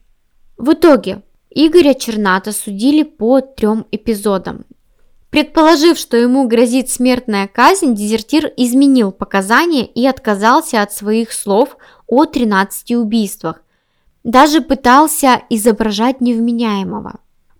[0.58, 4.66] В итоге Игоря Черната судили по трем эпизодам.
[5.30, 11.78] Предположив, что ему грозит смертная казнь, дезертир изменил показания и отказался от своих слов
[12.08, 13.62] о 13 убийствах.
[14.24, 17.20] Даже пытался изображать невменяемого.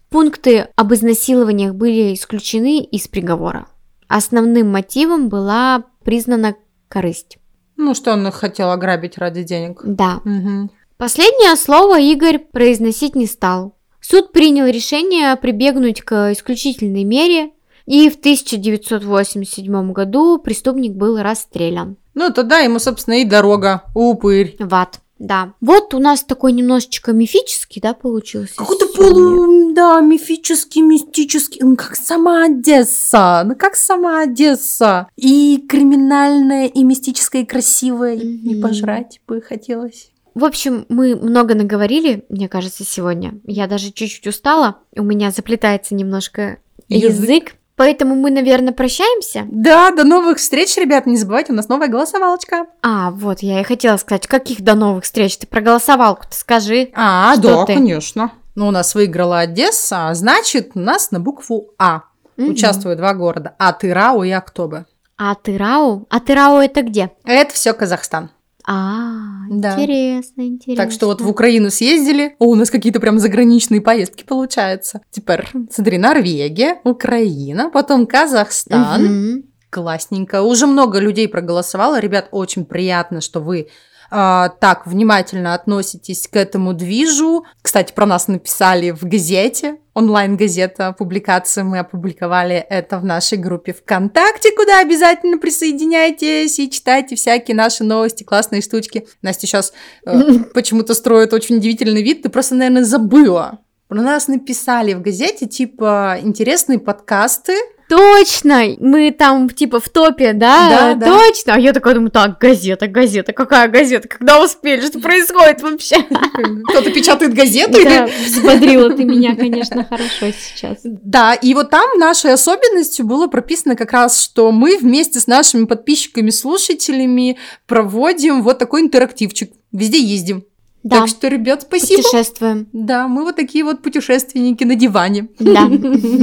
[0.10, 3.68] Пункты об изнасилованиях были исключены из приговора.
[4.08, 6.56] Основным мотивом была признана
[6.88, 7.38] корысть.
[7.78, 9.82] Ну, что он хотел ограбить ради денег.
[9.84, 10.20] Да.
[10.26, 10.72] Мгм.
[10.98, 13.76] Последнее слово Игорь произносить не стал.
[14.02, 17.52] Суд принял решение прибегнуть к исключительной мере,
[17.90, 21.98] и в 1987 году преступник был расстрелян.
[22.14, 23.84] Ну, тогда ему, собственно, и дорога.
[23.96, 24.56] Упырь.
[24.60, 25.00] В ад.
[25.18, 25.54] Да.
[25.60, 28.54] Вот у нас такой немножечко мифический, да, получился?
[28.56, 35.08] Какой-то полу, да, мифический, мистический, ну, как сама Одесса, ну, как сама Одесса.
[35.18, 38.62] И криминальная, и мистическая, и красивая, и Мгм.
[38.62, 40.12] пожрать бы хотелось.
[40.36, 43.34] В общем, мы много наговорили, мне кажется, сегодня.
[43.46, 44.78] Я даже чуть-чуть устала.
[44.96, 47.10] У меня заплетается немножко Язык.
[47.12, 47.56] язык.
[47.80, 49.46] Поэтому мы, наверное, прощаемся.
[49.50, 52.66] Да, до новых встреч, ребят, не забывайте, у нас новая голосовалочка.
[52.82, 55.38] А, вот, я и хотела сказать, каких до новых встреч?
[55.38, 56.90] Ты про голосовалку-то скажи.
[56.94, 57.76] А, да, ты?
[57.76, 58.34] конечно.
[58.56, 62.02] Ну, у нас выиграла Одесса, а значит, у нас на букву А
[62.36, 62.50] Мгм.
[62.52, 63.56] участвуют два города.
[63.58, 64.84] Атырау и Актобе.
[65.18, 66.06] А Тырау?
[66.10, 67.12] А Тырау это где?
[67.24, 68.30] Это все Казахстан.
[68.72, 69.74] А, Да.
[69.82, 70.84] интересно, интересно.
[70.84, 75.02] Так что вот в Украину съездили, о, у нас какие-то прям заграничные поездки получаются.
[75.10, 79.04] Теперь, смотри, Норвегия, Украина, потом Казахстан.
[79.06, 79.44] Мгм.
[79.72, 80.44] Классненько.
[80.44, 82.00] Уже много людей проголосовало.
[82.00, 83.70] Ребят, очень приятно, что вы
[84.10, 87.46] так внимательно относитесь к этому движу.
[87.62, 91.64] Кстати, про нас написали в газете, онлайн-газета, публикация.
[91.64, 98.24] Мы опубликовали это в нашей группе ВКонтакте, куда обязательно присоединяйтесь и читайте всякие наши новости,
[98.24, 99.08] классные штучки.
[99.22, 99.74] Настя сейчас
[100.54, 102.24] почему-то строит очень удивительный вид.
[102.24, 103.60] Ты просто, наверное, забыла.
[103.88, 107.54] Про нас написали в газете, типа, интересные подкасты,
[107.90, 108.76] Точно!
[108.80, 110.70] Мы там типа в топе, да?
[110.70, 111.18] Да, да.
[111.18, 111.56] Точно!
[111.56, 114.08] А я такая думаю, так, газета, газета, какая газета?
[114.08, 114.86] Когда успели?
[114.86, 115.96] Что происходит вообще?
[116.70, 117.84] Кто-то печатает газеты.
[117.84, 120.78] Да, взбодрила ты меня, конечно, хорошо сейчас.
[120.84, 125.66] Да, и вот там нашей особенностью было прописано как раз, что мы вместе с нашими
[125.66, 129.52] подписчиками-слушателями проводим вот такой интерактивчик.
[129.72, 130.44] Везде ездим.
[130.84, 132.02] Да, Так что, ребят, спасибо.
[132.02, 132.68] путешествуем.
[132.72, 135.28] Да, мы вот такие вот путешественники на диване.
[135.40, 135.70] Да.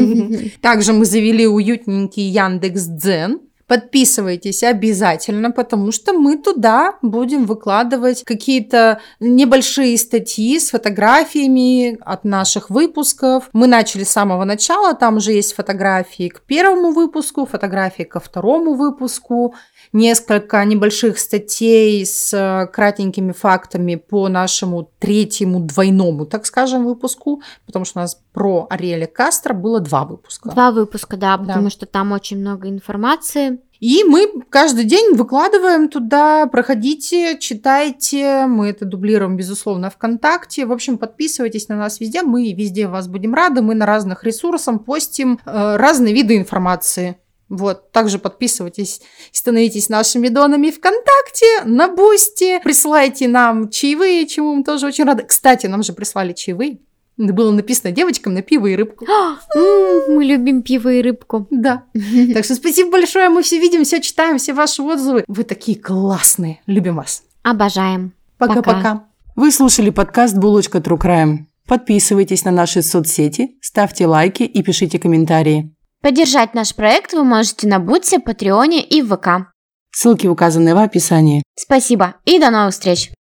[0.63, 3.41] Также мы завели уютненький Яндекс Дзен.
[3.67, 12.71] Подписывайтесь обязательно, потому что мы туда будем выкладывать какие-то небольшие статьи с фотографиями от наших
[12.71, 13.51] выпусков.
[13.53, 18.75] Мы начали с самого начала, там уже есть фотографии к первому выпуску, фотографии ко второму
[18.75, 19.57] выпуску,
[19.93, 27.84] несколько небольших статей с э, кратенькими фактами по нашему третьему двойному, так скажем, выпуску, потому
[27.84, 30.51] что у нас про Ариэля Кастро было два выпуска.
[30.51, 31.70] Два выпуска, да, потому Да.
[31.70, 33.59] что там очень много информации.
[33.78, 40.64] И мы каждый день выкладываем туда, проходите, читайте, мы это дублируем, безусловно, ВКонтакте.
[40.64, 44.84] В общем, подписывайтесь на нас везде, мы везде вас будем рады, мы на разных ресурсах
[44.84, 47.18] постим э, разные виды информации.
[47.49, 49.01] Вот, также подписывайтесь
[49.33, 55.23] и становитесь нашими донами ВКонтакте, на Boosty, присылайте нам чаевые, чему мы тоже очень рады.
[55.23, 56.79] Кстати, нам же прислали чаевые.
[57.17, 59.07] Было написано девочкам на пиво и рыбку.
[59.55, 61.47] Мы любим пиво и рыбку.
[61.51, 61.85] Да.
[62.35, 65.25] Так что спасибо большое, мы все видим, все читаем, все ваши отзывы.
[65.27, 66.61] Вы такие классные.
[66.67, 67.23] Любим вас.
[67.43, 68.13] Обожаем.
[68.37, 68.57] Пока.
[68.57, 69.05] Пока-пока.
[69.35, 71.39] Вы слушали подкаст «Булочка True Crime».
[71.67, 75.76] Подписывайтесь на наши соцсети, ставьте лайки и пишите комментарии.
[76.07, 79.51] Поддержать наш проект вы можете на Бутсе, Патреоне и в ВК.
[79.91, 81.43] Ссылки указаны в описании.
[81.59, 83.11] Спасибо и до новых встреч!